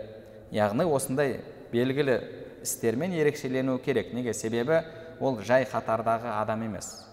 Яғни 0.51 0.85
осындай 0.85 1.39
белгілі 1.71 2.19
істермен 2.63 3.13
ерекшелену 3.13 3.77
керек. 3.79 4.13
Неге? 4.13 4.33
Себебі 4.33 4.83
ол 5.19 5.41
жай 5.41 5.65
қатардағы 5.65 6.31
адам 6.39 6.63
емес. 6.63 7.05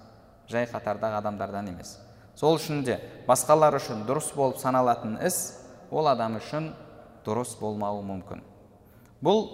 Жай 0.49 0.67
қатардағы 0.67 1.19
адамдардан 1.19 1.69
емес. 1.69 1.99
Сол 2.37 2.57
үшін 2.57 2.85
де 2.85 2.99
басқалар 3.27 3.77
үшін 3.77 4.07
дұрыс 4.09 4.33
болып 4.37 4.59
саналатын 4.61 5.19
іс 5.27 5.59
ол 5.91 6.09
адам 6.09 6.39
үшін 6.41 6.73
дұрыс 7.27 7.57
болмауы 7.61 8.03
мүмкін. 8.07 8.43
Бұл 9.23 9.45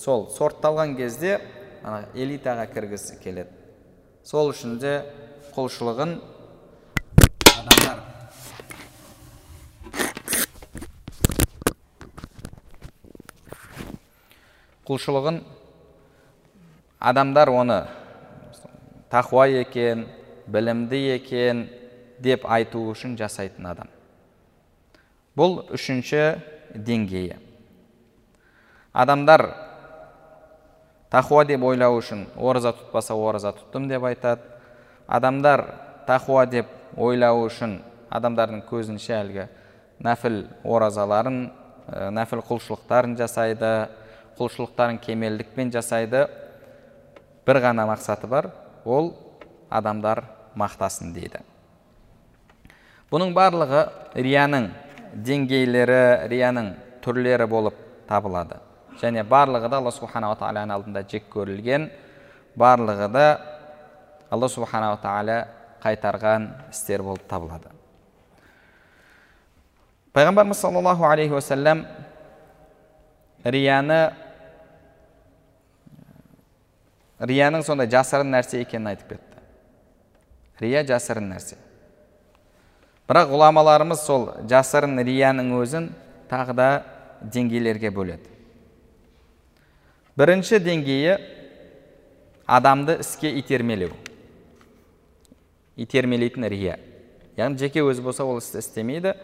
сол 0.00 0.28
сортталған 0.32 0.96
кезде 0.98 1.38
ана 1.84 2.06
элитаға 2.14 2.66
кіргісі 2.72 3.18
келеді. 3.22 3.52
Сол 4.24 4.52
үшін 4.52 4.78
де 4.80 5.00
құлшылығын 5.54 6.18
адамдар 7.60 8.00
құлшылығын 14.88 15.42
адамдар 17.00 17.52
оны 17.54 17.80
тақуа 19.12 19.48
екен 19.60 20.06
білімді 20.50 21.00
екен 21.16 21.66
деп 22.20 22.44
айту 22.44 22.82
үшін 22.92 23.16
жасайтын 23.18 23.68
адам. 23.70 23.88
Бұл 25.36 25.62
үшінші 25.72 26.40
деңгейі. 26.74 27.36
Адамдар 28.92 29.44
тақуа 31.10 31.44
деп 31.46 31.64
ойлау 31.66 31.98
үшін 32.00 32.26
ораза 32.36 32.72
тұтпаса 32.74 33.14
ораза 33.14 33.52
тұттым 33.54 33.88
деп 33.90 34.04
айтады. 34.08 34.42
Адамдар 35.06 35.64
тақуа 36.06 36.46
деп 36.50 36.70
ойлау 36.96 37.46
үшін 37.46 37.80
адамдардың 38.10 38.64
көзінше 38.70 39.14
әлгі 39.14 39.46
нәпіл 40.02 40.42
оразаларын 40.64 41.40
ә, 41.86 42.10
нәпіл 42.14 42.42
құлшылықтарын 42.48 43.16
жасайды 43.18 43.70
құлшылықтарын 44.38 44.98
кемелдікпен 45.04 45.70
жасайды. 45.74 46.26
Бір 47.46 47.60
ғана 47.62 47.86
мақсаты 47.90 48.26
бар 48.30 48.50
ол 48.84 49.14
адамдар 49.70 50.24
мақтасын 50.58 51.12
дейді. 51.14 51.42
Бұның 53.10 53.34
барлығы 53.34 53.84
рияның 54.14 54.70
деңгейлері 55.14 56.28
рияның 56.30 56.74
түрлері 57.04 57.46
болып 57.50 57.76
табылады. 58.08 58.60
Және 59.00 59.24
барлығы 59.24 59.70
да 59.70 59.80
алла 59.80 59.92
субханала 59.94 60.36
тағаланың 60.38 60.74
алдында 60.74 61.02
жек 61.08 61.28
көрілген 61.32 61.88
барлығы 62.58 63.08
да 63.12 63.26
алла 64.30 64.48
субханала 64.48 64.98
тағала 65.00 65.38
қайтарған 65.82 66.48
істер 66.70 67.02
болып 67.02 67.24
табылады. 67.28 67.70
Пайғамбарымыз 70.12 70.58
саллаллаху 70.58 71.06
алейхи 71.06 71.32
уассалам 71.32 71.84
рияны 73.44 74.12
рияның 77.20 77.64
сондай 77.64 77.88
жасырын 77.90 78.34
нәрсе 78.34 78.60
екенін 78.64 78.90
айтып 78.92 79.14
кетті. 79.14 79.42
Рия 80.60 80.82
жасырын 80.84 81.30
нәрсе. 81.30 81.56
Бірақ 83.10 83.32
ғұламаларымыз 83.32 84.04
сол 84.06 84.28
жасырын 84.46 85.00
рияның 85.02 85.48
өзін 85.58 85.88
тағы 86.30 86.54
да 86.54 86.66
деңгейлерге 87.20 87.90
бөледі. 87.90 88.28
Бірінші 90.14 90.60
деңгейі 90.62 91.16
адамды 92.46 93.00
іске 93.02 93.32
итермелеу. 93.40 93.90
Итермелейтін 95.74 96.46
рия. 96.52 96.76
Яғни 97.34 97.58
жеке 97.58 97.82
өзі 97.82 98.04
болса 98.04 98.22
ол 98.22 98.38
істі 98.38 98.60
істемейді 98.62 99.16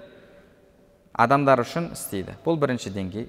адамдар 1.14 1.62
үшін 1.62 1.92
істейді. 1.94 2.34
Бұл 2.42 2.58
бірінші 2.58 2.90
деңгей. 2.90 3.28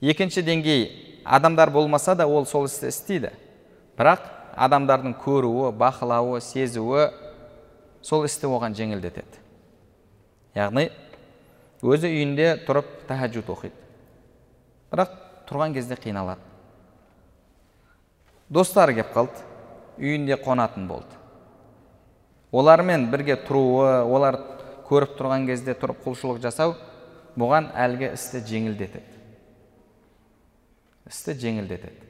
Екінші 0.00 0.46
деңгей 0.46 0.86
адамдар 1.24 1.68
болмаса 1.70 2.14
да 2.14 2.24
ол 2.24 2.46
сол 2.46 2.70
істі 2.70 2.88
істейді. 2.88 3.34
Бірақ 3.98 4.24
адамдардың 4.56 5.18
көруі 5.20 5.74
бақылауы 5.76 6.40
сезуі 6.40 7.10
сол 8.00 8.24
істі 8.24 8.48
оған 8.48 8.72
жеңілдетеді. 8.72 9.44
Яғни 10.58 10.88
өзі 11.82 12.10
үйінде 12.10 12.50
тұрып 12.66 12.88
тәхәжжуд 13.08 13.50
оқиды. 13.54 13.74
Бірақ 14.90 15.14
тұрған 15.48 15.74
кезде 15.76 15.98
қиналады. 16.00 16.42
Достары 18.48 18.96
келіп 18.96 19.14
қалды. 19.14 19.44
Үйінде 19.98 20.38
қонатын 20.42 20.86
болды. 20.88 21.18
Олармен 22.52 23.08
бірге 23.12 23.36
тұруы 23.44 24.04
олар 24.08 24.38
көріп 24.88 25.18
тұрған 25.18 25.46
кезде 25.48 25.74
тұрып 25.76 26.00
құлшылық 26.06 26.40
жасау 26.42 26.74
бұған 27.38 27.72
әлгі 27.76 28.12
істі 28.14 28.40
жеңілдетеді. 28.48 29.18
Істі 31.10 31.34
жеңілдетеді. 31.42 32.06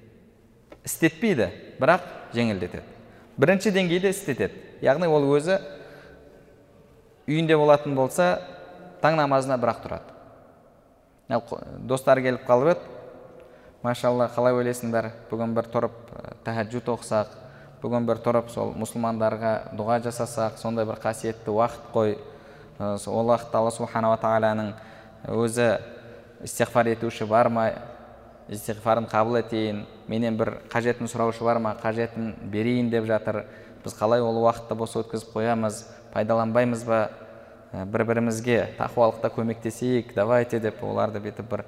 Істетпейді 0.86 1.48
бірақ 1.80 2.06
жеңілдетеді. 2.36 2.84
Бірінші 3.38 3.72
деңгейде 3.74 4.12
істетеді. 4.14 4.62
Яғни 4.82 5.08
ол 5.10 5.26
өзі 5.34 5.58
үйінде 7.28 7.56
болатын 7.60 7.94
болса 7.94 8.38
таң 9.02 9.18
намазына 9.20 9.58
бірақ 9.60 9.82
тұрады. 9.84 10.14
Достары 11.84 12.22
келіп 12.24 12.46
қалып 12.48 12.72
еді. 12.72 12.94
Машалла 13.82 14.26
қалай 14.34 14.56
ойлайсыңдар 14.58 15.12
бүгін 15.30 15.52
бір 15.54 15.68
тұрып 15.70 15.98
тәхәжжуд 16.46 16.88
оқысақ 16.96 17.36
бүгін 17.82 18.08
бір 18.08 18.18
тұрып 18.24 18.48
сол 18.50 18.72
мұсылмандарға 18.80 19.52
дұға 19.78 20.00
жасасақ 20.08 20.56
сондай 20.58 20.88
бір 20.88 20.98
қасиетті 21.04 21.52
уақыт 21.52 21.92
қой. 21.92 22.16
Ол 22.78 23.30
уақытта 23.30 23.60
алла 23.60 23.70
субханала 23.70 24.18
тағаланың 24.18 24.72
өзі 25.30 25.68
истиғфар 26.42 26.90
етуші 26.94 27.28
бар 27.30 27.52
ма? 27.54 27.68
Истиғфарын 28.48 29.06
қабыл 29.10 29.38
етейін 29.42 29.84
менен 30.08 30.36
бір 30.40 30.56
қажетін 30.72 31.06
сұраушы 31.10 31.44
бар 31.44 31.60
ма? 31.62 31.76
Қажетін 31.78 32.34
берейін 32.50 32.90
деп 32.90 33.06
жатыр. 33.06 33.44
Біз 33.88 33.96
қалай 33.96 34.20
ол 34.20 34.36
уақытты 34.44 34.76
бос 34.76 34.94
өткізіп 35.00 35.32
қоямыз 35.32 35.82
пайдаланбаймыз 36.12 36.84
ба 36.84 37.08
бір 37.72 38.04
бірімізге 38.04 38.74
тақуалықта 38.78 39.30
көмектесейік 39.32 40.12
давайте 40.16 40.60
деп 40.60 40.82
оларды 40.84 41.22
бүйтіп 41.24 41.48
бір 41.48 41.64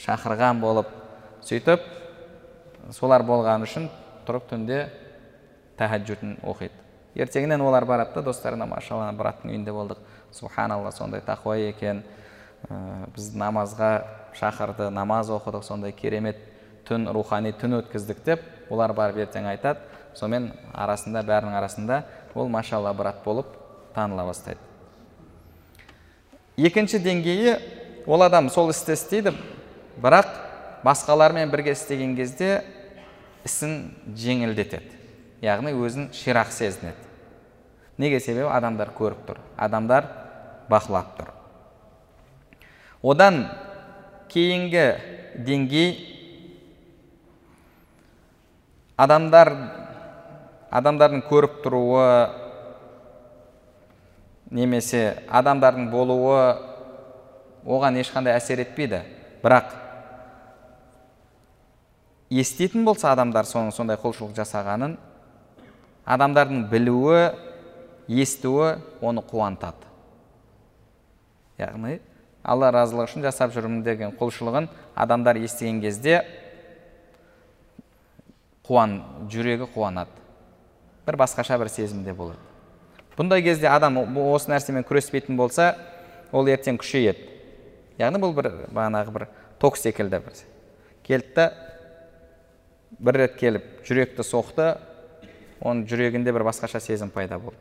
шақырған 0.00 0.60
болып 0.60 0.88
сөйтіп 1.48 1.84
солар 2.92 3.24
болған 3.24 3.64
үшін 3.64 3.88
тұрып 4.26 4.48
түнде 4.50 4.84
тәхәжжудын 5.78 6.38
оқиды. 6.44 6.76
Ертеңінен 7.14 7.60
олар 7.64 7.84
барады 7.84 8.14
да 8.14 8.22
достарына 8.28 8.66
машалла 8.66 9.10
браттың 9.12 9.52
үйінде 9.52 9.72
болдық 9.72 10.00
субханалла 10.32 10.92
сондай 10.92 11.20
тақуа 11.24 11.56
екен 11.60 12.02
біз 13.16 13.32
намазға 13.36 13.92
шақырды 14.38 14.90
намаз 14.90 15.30
оқыдық 15.30 15.64
сондай 15.64 15.92
керемет 15.92 16.38
түн 16.88 17.08
рухани 17.12 17.52
түн 17.52 17.80
өткіздік 17.82 18.24
деп 18.24 18.44
олар 18.70 18.92
барып 18.92 19.26
ертең 19.26 19.48
айтады. 19.52 19.80
Сонымен 20.18 20.52
арасында 20.72 21.22
бәрінің 21.26 21.56
арасында 21.58 22.02
ол 22.34 22.48
машалла 22.48 22.92
брат 22.94 23.22
болып 23.24 23.46
таныла 23.94 24.26
бастайды. 24.26 24.60
Екінші 26.56 27.00
деңгейі 27.02 27.56
ол 28.06 28.22
адам 28.22 28.50
сол 28.50 28.70
істі 28.70 28.96
істейді 28.96 29.32
бірақ 30.02 30.28
басқалармен 30.84 31.50
бірге 31.50 31.72
істеген 31.76 32.16
кезде 32.16 32.62
ісін 33.44 33.92
жеңілдетеді. 34.16 34.98
Яғни 35.42 35.72
өзін 35.74 36.10
ширақ 36.14 36.52
сезінеді. 36.54 37.08
Неге 37.98 38.20
себебі? 38.20 38.48
Адамдар 38.52 38.92
көріп 38.94 39.24
тұр. 39.26 39.40
Адамдар 39.56 40.06
бақылап 40.70 41.16
тұр. 41.18 41.32
Одан 43.02 43.46
кейінгі 44.30 44.86
деңгей 45.42 45.96
адамдар 48.96 49.52
адамдардың 50.72 51.22
көріп 51.28 51.58
тұруы 51.64 52.06
немесе 54.52 55.02
адамдардың 55.28 55.88
болуы 55.92 56.38
оған 57.64 57.98
ешқандай 58.00 58.36
әсер 58.36 58.62
етпейді. 58.64 59.02
Бірақ 59.42 59.74
еститін 62.32 62.86
болса 62.86 63.12
адамдар 63.12 63.48
соның 63.48 63.72
сондай 63.74 63.98
құлшылық 64.00 64.32
жасағанын 64.38 64.96
адамдардың 66.08 66.64
білуі 66.70 67.26
естуі 68.08 68.76
оны 69.04 69.24
қуантады. 69.28 69.90
Яғни 71.60 71.98
алла 72.42 72.72
разылығы 72.74 73.10
үшін 73.10 73.26
жасап 73.28 73.52
жүрмін 73.54 73.84
деген 73.86 74.16
құлшылығын 74.18 74.70
адамдар 74.96 75.38
естіген 75.42 75.82
кезде 75.84 76.22
қуан 78.66 79.00
жүрегі 79.30 79.68
қуанады. 79.74 80.21
Бір 81.06 81.18
басқаша 81.18 81.58
бір 81.58 81.70
сезімде 81.72 82.14
болады. 82.14 82.38
Бұндай 83.16 83.42
кезде 83.44 83.68
адам 83.68 83.98
осы 84.22 84.50
нәрсемен 84.50 84.86
күреспейтін 84.88 85.36
болса 85.36 85.74
ол 86.32 86.48
ертең 86.48 86.78
күшейеді. 86.80 87.28
Яғни 88.00 88.20
бұл 88.22 88.32
бір 88.36 88.50
бағанағы 88.72 89.14
бір 89.14 89.26
ток 89.60 89.76
секілді 89.76 90.22
бір 90.24 90.40
келді 91.04 91.34
да 91.36 91.46
бір 92.98 93.18
рет 93.24 93.36
келіп 93.40 93.68
жүректі 93.86 94.24
соқты 94.26 94.72
оның 95.62 95.86
жүрегінде 95.90 96.32
бір 96.34 96.46
басқаша 96.48 96.80
сезім 96.80 97.10
пайда 97.10 97.38
болды. 97.38 97.58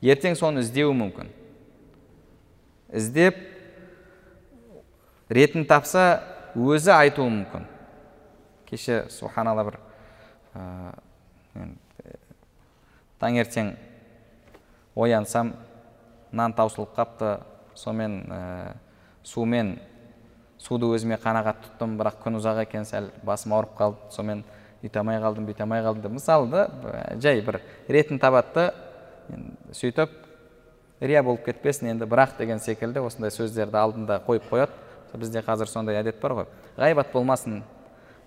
Ертең 0.00 0.36
соны 0.38 0.62
іздеуі 0.64 0.94
мүмкін. 0.96 1.28
Іздеп 2.96 3.36
ретін 5.28 5.66
тапса 5.68 6.22
өзі 6.56 6.94
айтуы 6.96 7.28
мүмкін. 7.28 7.66
Кеше 8.70 9.04
субханалла 9.12 9.66
бір 9.68 9.78
ә, 10.54 10.94
таңертең 13.20 13.74
оянсам 14.96 15.54
нан 16.32 16.52
таусылып 16.56 16.94
қапты. 16.96 17.38
Сонымен 17.74 18.16
ә, 18.28 18.74
сумен 19.22 19.76
суды 20.60 20.88
өзіме 20.90 21.16
қанағат 21.20 21.62
тұттым 21.64 21.94
бірақ 22.00 22.18
күн 22.24 22.40
ұзақ 22.40 22.64
екен 22.64 22.84
сәл 22.84 23.10
басым 23.24 23.54
ауырып 23.56 23.76
қалды. 23.78 24.10
Сонымен 24.12 24.42
үйте 24.82 25.00
алмай 25.00 25.20
қалдым 25.22 25.46
бүйте 25.48 25.64
алмай 25.64 25.84
қалдым 25.84 26.02
деп 26.02 26.16
мысалы 26.16 26.50
да 26.50 26.66
жай 27.20 27.40
бір 27.44 27.60
ретін 27.88 28.20
табады 28.20 28.70
сөйтіп 29.76 30.12
рия 31.00 31.22
болып 31.22 31.44
кетпесін 31.46 31.94
енді 31.94 32.08
бірақ 32.10 32.36
деген 32.38 32.60
секілді 32.60 33.00
осындай 33.06 33.32
сөздерді 33.32 33.78
алдында 33.80 34.20
қойып 34.26 34.48
қояды. 34.50 34.72
Бізде 35.14 35.40
қазір 35.42 35.66
сондай 35.66 35.96
әдет 35.98 36.20
бар 36.20 36.32
ғой. 36.36 36.46
Ғайбат 36.76 37.12
болмасын 37.12 37.62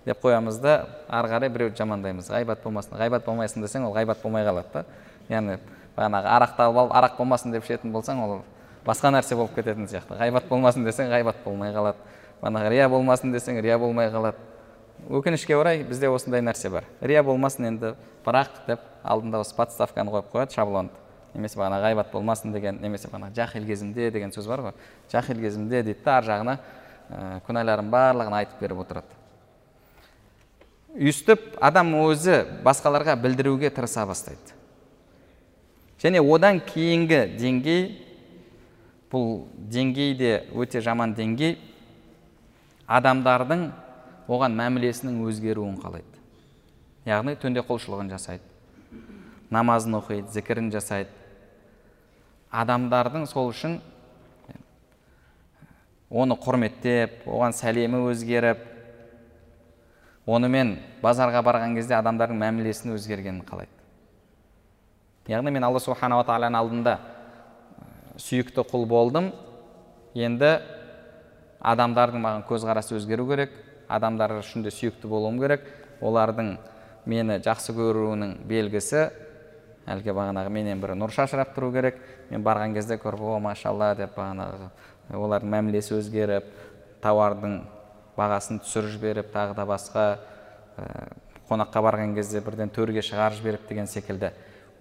деп 0.04 0.20
қоямыз 0.22 0.60
да 0.60 0.86
ары 1.08 1.28
қарай 1.28 1.50
біреуді 1.50 1.76
жамандаймыз. 1.78 2.28
Ғайбат 2.30 2.62
болмасын. 2.64 2.96
Ғайбат 2.98 3.24
болмайсын 3.24 3.64
десең 3.64 3.86
ол 3.88 3.94
ғайбат 3.96 4.22
болмай 4.22 4.44
қалады 4.44 4.72
да. 4.72 4.84
Яғни 5.28 5.58
бағанағы 5.96 6.30
арақты 6.36 6.62
алып 6.62 6.80
алып 6.82 6.96
арақ 6.98 7.16
болмасын 7.18 7.54
деп 7.54 7.64
ішетін 7.64 7.92
болсаң 7.92 8.20
ол 8.24 8.42
басқа 8.86 9.12
нәрсе 9.14 9.36
болып 9.36 9.54
кететін 9.56 9.88
сияқты. 9.88 10.18
Ғайбат 10.20 10.48
болмасын 10.48 10.84
десең 10.84 11.08
ғайбат 11.12 11.40
болмай 11.44 11.72
қалады. 11.72 11.96
Бағанағы 12.42 12.74
рия 12.74 12.88
болмасын 12.88 13.32
десең 13.32 13.62
рия 13.62 13.78
болмай 13.78 14.10
қалады. 14.12 14.36
Өкінішке 15.08 15.56
орай 15.56 15.82
бізде 15.84 16.08
осындай 16.08 16.44
нәрсе 16.44 16.70
бар. 16.70 16.84
Рия 17.00 17.22
болмасын 17.24 17.70
енді 17.72 17.94
бірақ 18.26 18.60
деп 18.66 18.84
алдында 19.02 19.40
осы 19.40 19.56
подставканы 19.56 20.12
қойып 20.12 20.30
қояды 20.32 20.54
шаблонды. 20.54 20.92
Немесе 21.34 21.58
бағана 21.58 21.80
ғайбат 21.82 22.12
болмасын 22.12 22.52
деген 22.52 22.78
немесе 22.82 23.08
бағана 23.08 23.32
жахил 23.34 23.66
кезімде 23.66 24.10
деген 24.10 24.30
сөз 24.30 24.46
бар 24.48 24.60
ғой. 24.68 24.72
Жахил 25.10 25.40
кезімде 25.40 25.82
дейді 25.82 26.04
да 26.04 26.18
ар 26.18 26.28
жағына 26.28 26.58
ә, 27.10 27.40
күнәларының 27.48 27.90
барлығын 27.90 28.38
айтып 28.38 28.60
беріп 28.62 28.84
отырады. 28.84 29.23
Өйстіп 30.94 31.58
адам 31.62 31.92
өзі 32.04 32.42
басқаларға 32.64 33.16
білдіруге 33.20 33.70
тырыса 33.74 34.06
бастайды. 34.06 34.54
Және 36.02 36.22
одан 36.22 36.60
кейінгі 36.64 37.20
деңгей 37.38 37.84
бұл 39.12 39.44
деңгей 39.70 40.14
де 40.18 40.32
өте 40.54 40.82
жаман 40.84 41.14
деңгей 41.14 41.56
адамдардың 42.86 43.70
оған 44.28 44.58
мәмілесінің 44.58 45.22
өзгеруін 45.28 45.78
қалайды. 45.82 46.18
Яғни 47.06 47.36
түнде 47.38 47.62
құлшылығын 47.64 48.10
жасайды 48.14 48.54
намазын 49.54 49.98
оқиды 50.00 50.32
зікірін 50.34 50.70
жасайды. 50.74 51.10
Адамдардың 52.54 53.26
сол 53.30 53.50
үшін 53.52 53.78
оны 56.10 56.36
құрметтеп 56.38 57.24
оған 57.26 57.54
сәлемі 57.56 58.04
өзгеріп 58.10 58.62
онымен 60.26 60.78
базарға 61.02 61.42
барған 61.44 61.74
кезде 61.76 61.96
адамдардың 61.98 62.38
мәмілесінің 62.40 62.96
өзгергенін 62.96 63.42
қалайды. 63.48 63.72
Яғни 65.28 65.52
мен 65.52 65.64
алла 65.64 65.80
субханала 65.80 66.24
тағаланың 66.24 66.58
алдында 66.60 66.94
сүйікті 68.20 68.64
құл 68.70 68.86
болдым. 68.88 69.32
Енді 70.14 70.58
адамдардың 71.64 72.22
маған 72.24 72.46
көзқарасы 72.48 72.96
өзгеру 72.98 73.26
керек 73.30 73.52
адамдар 73.88 74.38
үшін 74.38 74.64
де 74.64 74.72
сүйікті 74.72 75.08
болуым 75.08 75.40
керек. 75.42 75.66
Олардың 76.04 76.56
мені 77.08 77.38
жақсы 77.44 77.74
көруінің 77.76 78.36
белгісі 78.48 79.06
әлгі 79.88 80.14
бағанағы 80.16 80.52
менен 80.52 80.80
бір 80.80 80.94
нұр 80.96 81.12
шашырап 81.12 81.52
тұру 81.56 81.72
керек. 81.72 82.00
Мен 82.30 82.44
барған 82.44 82.74
кезде 82.76 82.96
көріп 83.00 83.24
о 83.36 83.38
машалла 83.44 83.94
деп 83.96 84.16
бағанағы 84.16 84.70
олардың 85.12 85.50
мәмілесі 85.52 85.98
өзгеріп 85.98 86.48
тауардың 87.04 87.60
бағасын 88.18 88.60
түсіріп 88.64 88.92
жіберіп 88.94 89.32
тағы 89.34 89.56
да 89.56 89.66
басқа 89.68 90.04
ә, 90.76 90.86
қонаққа 91.48 91.82
барған 91.84 92.14
кезде 92.16 92.40
бірден 92.40 92.70
төрге 92.72 93.02
шығарып 93.04 93.38
жіберіп 93.40 93.68
деген 93.68 93.88
секілді. 93.90 94.32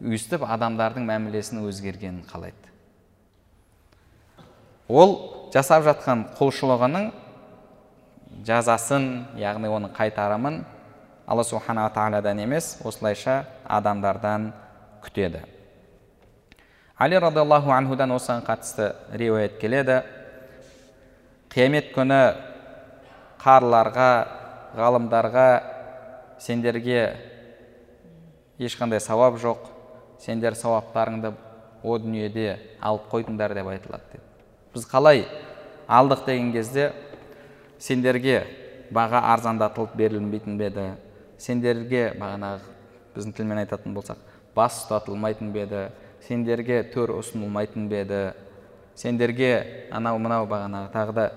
Өйстіп 0.04 0.46
адамдардың 0.48 1.06
мәмілесінің 1.08 1.68
өзгергенін 1.70 2.24
қалайды. 2.30 2.72
Ол 4.88 5.16
жасап 5.54 5.86
жатқан 5.88 6.28
құлшылығының 6.38 7.12
жазасын 8.46 9.10
яғни 9.40 9.70
оның 9.72 9.94
қайтарымын 9.96 10.64
алла 11.28 11.44
субханала 11.48 11.94
тағаладан 11.96 12.42
емес 12.44 12.78
осылайша 12.84 13.46
адамдардан 13.64 14.52
күтеді. 15.04 15.44
Али 16.98 17.16
радиаллаху 17.16 17.72
анхудан 17.72 18.12
осыған 18.12 18.44
қатысты 18.46 18.94
риуаят 19.12 19.58
келеді. 19.60 20.04
Қиямет 21.50 21.94
күні 21.96 22.20
қарларға 23.44 24.10
ғалымдарға 24.78 25.48
сендерге 26.40 27.02
ешқандай 28.60 29.02
сауап 29.04 29.38
жоқ. 29.42 29.70
Сендер 30.24 30.56
сауаптарыңды 30.56 31.34
о 31.84 31.98
дүниеде 32.00 32.56
алып 32.80 33.10
қойдыңдар 33.12 33.54
деп 33.58 33.68
айтылады 33.68 34.14
деді. 34.14 34.24
Біз 34.74 34.86
қалай 34.88 35.26
алдық 35.88 36.26
деген 36.26 36.54
кезде 36.54 36.92
сендерге 37.80 38.46
баға 38.94 39.20
арзандатылып 39.34 39.98
берілмейтін 40.00 40.58
бе 40.58 40.70
еді? 40.72 40.88
Сендерге 41.38 42.14
бағанағы 42.16 42.72
біздің 43.16 43.36
тілмен 43.36 43.64
айтатын 43.66 43.94
болсақ 43.98 44.24
бас 44.56 44.86
ұстатылмайтын 44.86 45.52
ба 45.52 45.66
еді? 45.66 45.84
Сендерге 46.24 46.84
төр 46.94 47.18
ұсынылмайтын 47.20 47.90
ба 47.92 48.00
еді? 48.06 48.22
Сендерге 48.96 49.90
анау 49.92 50.22
мынау 50.22 50.48
бағанағы 50.48 50.94
тағы 50.94 51.18
да 51.20 51.32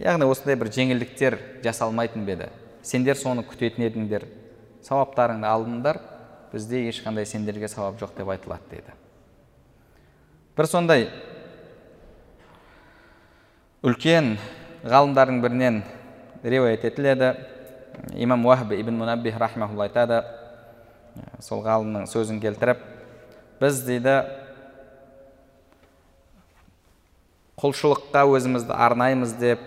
яғни 0.00 0.28
осындай 0.28 0.56
бір 0.60 0.72
жеңілдіктер 0.72 1.38
жасалмайтын 1.64 2.26
ба 2.26 2.36
еді? 2.36 2.48
Сендер 2.82 3.16
соны 3.16 3.44
күтетін 3.46 3.86
едіңдер. 3.86 4.26
Сауаптарыңды 4.82 5.46
алдыңдар 5.46 6.00
бізде 6.52 6.82
ешқандай 6.88 7.26
сендерге 7.26 7.68
сауап 7.68 8.00
жоқ 8.00 8.16
деп 8.16 8.28
айтылады 8.34 8.68
дейді 8.70 8.98
бір 10.56 10.68
сондай 10.68 11.06
үлкен 13.82 14.34
ғалымдардың 14.84 15.40
бірінен 15.40 15.80
риуаят 16.44 16.84
етіледі. 16.84 17.32
Имам 18.14 18.44
уахб 18.46 18.72
ибн 18.72 18.98
мунаббих 18.98 19.34
айтады. 19.40 20.22
Сол 21.40 21.62
ғалымның 21.64 22.06
сөзін 22.06 22.40
келтіріп 22.40 22.78
біз 23.60 23.82
дейді 23.86 24.14
құлшылыққа 27.62 28.24
өзімізді 28.26 28.74
арнаймыз 28.74 29.36
деп 29.38 29.60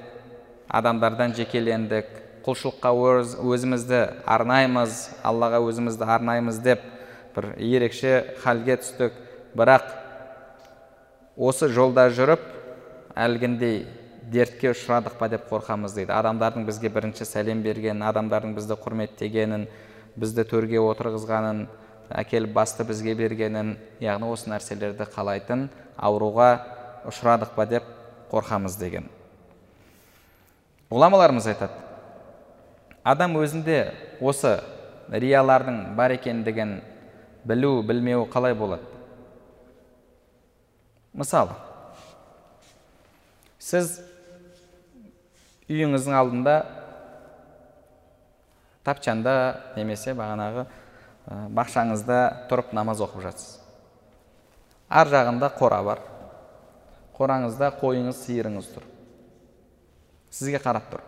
адамдардан 0.68 1.32
жекелендік. 1.38 2.10
Құлшылыққа 2.44 2.92
өз, 2.92 3.38
өзімізді 3.40 4.02
арнаймыз 4.28 4.98
аллаға 5.24 5.62
өзімізді 5.64 6.10
арнаймыз 6.18 6.60
деп 6.60 6.84
бір 7.38 7.54
ерекше 7.56 8.36
халге 8.44 8.76
түстік. 8.84 9.16
Бірақ 9.56 9.88
осы 11.40 11.72
жолда 11.72 12.10
жүріп 12.12 12.44
әлгіндей 13.16 13.86
дертке 14.28 14.74
ұшырадық 14.74 15.16
па 15.16 15.32
деп 15.32 15.48
қорқамыз 15.48 15.96
дейді. 15.96 16.12
Адамдардың 16.12 16.68
бізге 16.68 16.92
бірінші 16.92 17.24
сәлем 17.30 17.64
бергенін 17.64 18.04
адамдардың 18.12 18.60
бізді 18.60 18.76
құрметтегенін 18.84 19.68
бізді 20.20 20.46
төрге 20.52 20.84
отырғызғанын 20.84 21.66
әкеліп 22.12 22.54
басты 22.60 22.84
бізге 22.84 23.16
бергенін 23.16 23.78
яғни 24.04 24.28
осы 24.36 24.52
нәрселерді 24.52 25.08
қалайтын 25.16 25.70
ауруға 25.96 26.50
ұшырадық 27.10 27.54
па 27.56 27.66
деп 27.70 27.86
қорқамыз 28.32 28.78
деген. 28.80 29.10
Ғұламаларымыз 30.92 31.48
айтады 31.50 31.74
адам 33.06 33.38
өзінде 33.40 33.80
осы 34.22 34.58
риялардың 35.12 35.96
бар 35.98 36.16
екендігін 36.16 36.80
білу 37.46 37.82
білмеуі 37.86 38.30
қалай 38.34 38.56
болады? 38.58 38.86
Мысалы 41.14 41.54
сіз 43.62 44.00
үйіңіздің 45.70 46.18
алдында 46.18 46.56
тапчанда 48.86 49.36
немесе 49.78 50.14
бағанағы 50.18 50.66
бақшаңызда 51.58 52.20
тұрып 52.50 52.74
намаз 52.78 53.02
оқып 53.02 53.24
жатсыз. 53.26 53.56
Ар 54.90 55.10
жағында 55.10 55.50
қора 55.58 55.82
бар. 55.86 56.04
Қораңызда 57.16 57.72
қойыңыз 57.80 58.22
сиырыңыз 58.26 58.72
тұр 58.76 58.88
сізге 60.36 60.60
қарап 60.64 60.90
тұр 60.92 61.04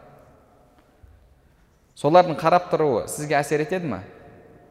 солардың 2.00 2.38
қарап 2.40 2.70
тұруы 2.72 3.08
сізге 3.12 3.40
әсер 3.40 3.64
етеді 3.66 3.90
ма 3.92 4.02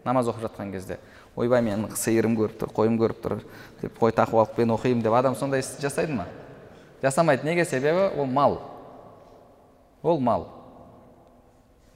намаз 0.07 0.31
оқып 0.31 0.47
жатқан 0.47 0.73
кезде 0.73 0.99
ойбай 1.37 1.63
менің 1.67 1.97
сиырым 1.99 2.37
көріп 2.39 2.61
тұр 2.63 2.73
қойым 2.77 2.97
көріп 3.01 3.23
тұр 3.25 3.39
деп 3.83 3.99
қой 4.01 4.15
мен 4.57 4.75
оқимын 4.77 5.03
деп 5.03 5.13
адам 5.13 5.35
сондай 5.35 5.61
істі 5.61 5.83
жасайды 5.83 6.13
ма 6.13 6.27
жасамайды 7.03 7.45
неге 7.45 7.65
себебі 7.65 8.09
ол 8.17 8.27
мал 8.27 8.61
ол 10.03 10.21
мал 10.21 10.47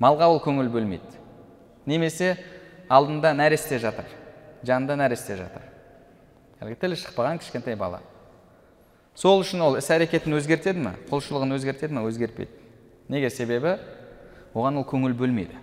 малға 0.00 0.28
ол 0.28 0.40
көңіл 0.44 0.68
бөлмейді 0.68 1.20
немесе 1.86 2.36
алдында 2.88 3.32
нәресте 3.32 3.78
жатыр 3.78 4.04
жанында 4.66 4.96
нәресте 5.00 5.36
жатыр 5.38 5.64
әлгі 6.60 6.76
тілі 6.82 6.98
шықпаған 7.00 7.40
кішкентай 7.40 7.76
бала 7.78 8.02
сол 9.20 9.42
үшін 9.44 9.60
ол 9.66 9.76
іс 9.76 9.90
әрекетін 9.92 10.38
өзгертеді 10.38 10.80
ме? 10.80 10.94
Құлшылығын 11.10 11.52
өзгертеді 11.58 11.96
ме? 11.96 12.04
Өзгертпейді 12.08 12.52
неге? 13.12 13.30
Себебі 13.30 13.76
оған 14.54 14.80
ол 14.80 14.86
көңіл 14.88 15.12
бөлмейді. 15.18 15.58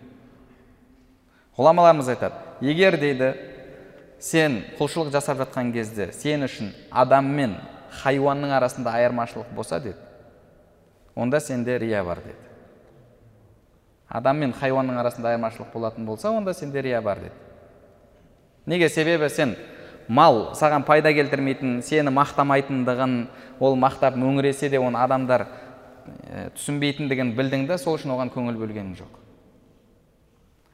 Ғұламаларымыз 1.58 2.12
айтады 2.14 2.68
егер 2.70 3.00
дейді 3.02 3.32
сен 4.22 4.62
құлшылық 4.78 5.10
жасап 5.14 5.42
жатқан 5.42 5.72
кезде 5.74 6.12
сен 6.14 6.46
үшін 6.46 6.70
адам 6.92 7.32
мен 7.34 7.56
хайуанның 8.04 8.54
арасында 8.60 8.94
айырмашылық 9.00 9.50
болса 9.56 9.80
деді. 9.80 9.98
Онда 11.16 11.40
сенде 11.40 11.80
рия 11.80 12.04
бар 12.04 12.22
деді. 12.22 12.38
Адам 14.08 14.38
мен 14.38 14.54
хайуанның 14.54 15.00
арасында 15.02 15.34
айырмашылық 15.34 15.74
болатын 15.74 16.06
болса 16.06 16.30
онда 16.32 16.54
сенде 16.54 16.82
рия 16.82 17.02
бар 17.02 17.18
деді. 17.26 17.34
Неге? 18.66 18.90
Себебі 18.90 19.30
сен 19.30 19.56
мал 20.08 20.54
саған 20.56 20.86
пайда 20.88 21.12
келтірмейтін 21.16 21.82
сені 21.84 22.12
мақтамайтындығын 22.16 23.16
ол 23.60 23.76
мақтап 23.80 24.16
мөңіресе 24.20 24.70
де 24.72 24.80
оны 24.80 25.00
адамдар 25.02 25.46
ә, 25.48 26.50
түсінбейтіндігін 26.56 27.34
білдің 27.38 27.68
да 27.68 27.78
сол 27.82 27.98
үшін 27.98 28.14
оған 28.16 28.32
көңіл 28.32 28.58
бөлгенің 28.62 28.96
жоқ. 29.00 29.20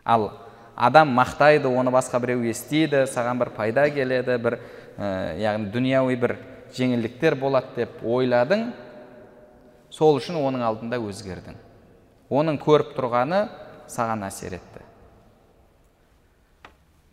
Ал 0.06 0.30
адам 0.76 1.14
мақтайды 1.18 1.70
оны 1.70 1.92
басқа 1.94 2.22
біреу 2.22 2.44
естиді 2.50 3.06
саған 3.10 3.42
бір 3.42 3.54
пайда 3.58 3.88
келеді 3.90 4.38
бір 4.38 4.60
ә, 4.98 5.38
яғни 5.42 5.72
дүнияуи 5.74 6.20
бір 6.20 6.38
жеңілдіктер 6.78 7.38
болады 7.40 7.74
деп 7.78 8.04
ойладың 8.06 8.70
сол 9.94 10.18
үшін 10.18 10.38
оның 10.42 10.66
алдында 10.66 11.02
өзгердің. 11.02 11.58
Оның 12.34 12.58
көріп 12.62 12.96
тұрғаны 12.98 13.48
саған 13.90 14.26
әсер 14.26 14.56
етті. 14.58 14.82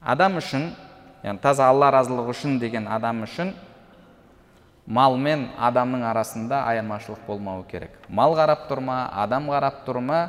Адам 0.00 0.38
үшін 0.40 0.70
яғни 1.24 1.40
таза 1.42 1.68
алла 1.68 1.90
разылығы 1.92 2.34
үшін 2.34 2.58
деген 2.60 2.88
адам 2.88 3.24
үшін 3.26 3.52
мал 4.86 5.16
мен 5.16 5.48
адамның 5.60 6.02
арасында 6.08 6.64
айырмашылық 6.70 7.26
болмауы 7.26 7.64
керек. 7.70 7.92
Мал 8.08 8.34
қарап 8.38 8.66
тұр 8.70 8.80
ма 8.82 9.04
адам 9.14 9.50
қарап 9.52 9.84
тұр 9.86 10.00
ма 10.00 10.20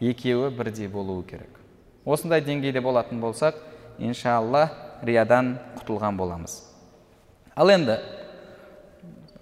екеуі 0.00 0.50
бірдей 0.50 0.88
болуы 0.88 1.24
керек. 1.24 1.60
Осындай 2.04 2.40
деңгейде 2.40 2.80
болатын 2.80 3.20
болсақ 3.20 3.54
иншалла 3.98 4.68
риядан 5.02 5.58
құтылған 5.78 6.16
боламыз. 6.16 6.62
Ал 7.54 7.70
енді 7.70 7.98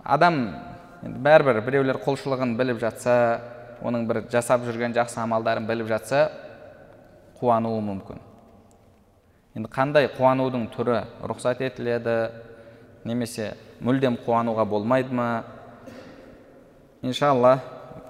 адам 0.03 0.41
енді 1.05 1.21
бәрібір 1.23 1.61
біреулер 1.65 2.01
құлшылығын 2.05 2.57
біліп 2.59 2.81
жатса 2.83 3.17
оның 3.85 4.07
бір 4.09 4.25
жасап 4.33 4.65
жүрген 4.67 4.95
жақсы 4.97 5.21
амалдарын 5.23 5.67
біліп 5.69 5.89
жатса 5.91 6.31
қуануы 7.41 7.81
мүмкін. 7.85 8.21
Енді 9.57 9.71
қандай 9.73 10.05
қуанудың 10.13 10.67
түрі 10.75 10.99
рұқсат 11.25 11.63
етіледі? 11.65 12.29
Немесе 13.09 13.55
мүлдем 13.81 14.19
қуануға 14.21 14.67
болмайды 14.69 15.15
ма? 15.17 15.45
Иншалла 17.01 17.55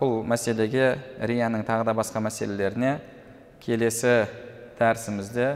бұл 0.01 0.25
мәселеге 0.27 0.97
рияның 1.23 1.63
тағы 1.69 1.87
да 1.87 1.95
басқа 1.95 2.19
мәселелеріне 2.25 2.97
келесі 3.63 4.27
дәрісімізде 4.81 5.53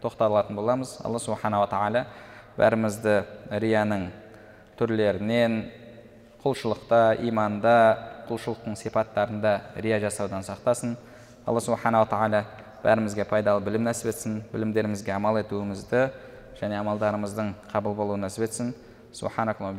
тоқталатын 0.00 0.56
боламыз. 0.56 0.94
Алла 1.04 1.20
субханала 1.20 1.68
тағала 1.68 2.06
бәрімізді 2.56 3.18
рияның 3.60 4.06
түрлерінен 4.80 5.58
құлшылықта 6.40 7.18
иманда 7.28 7.74
құлшылықтың 8.30 8.80
сипаттарында 8.80 9.52
рия 9.76 10.00
жасаудан 10.00 10.46
сақтасын. 10.46 10.96
Алла 11.44 11.60
субханала 11.60 12.08
тағала 12.08 12.46
бәрімізге 12.84 13.24
пайдалы 13.28 13.64
білім 13.66 13.82
нәсіп 13.88 14.06
етсін 14.12 14.42
білімдерімізге 14.52 15.12
амал 15.14 15.38
етуімізді 15.40 16.00
және 16.60 16.78
амалдарымыздың 16.82 17.54
қабыл 17.72 17.96
болуын 17.98 18.26
нәсіп 18.26 18.42
етсін. 18.48 18.74
Ан 19.18 19.48
ла 19.48 19.72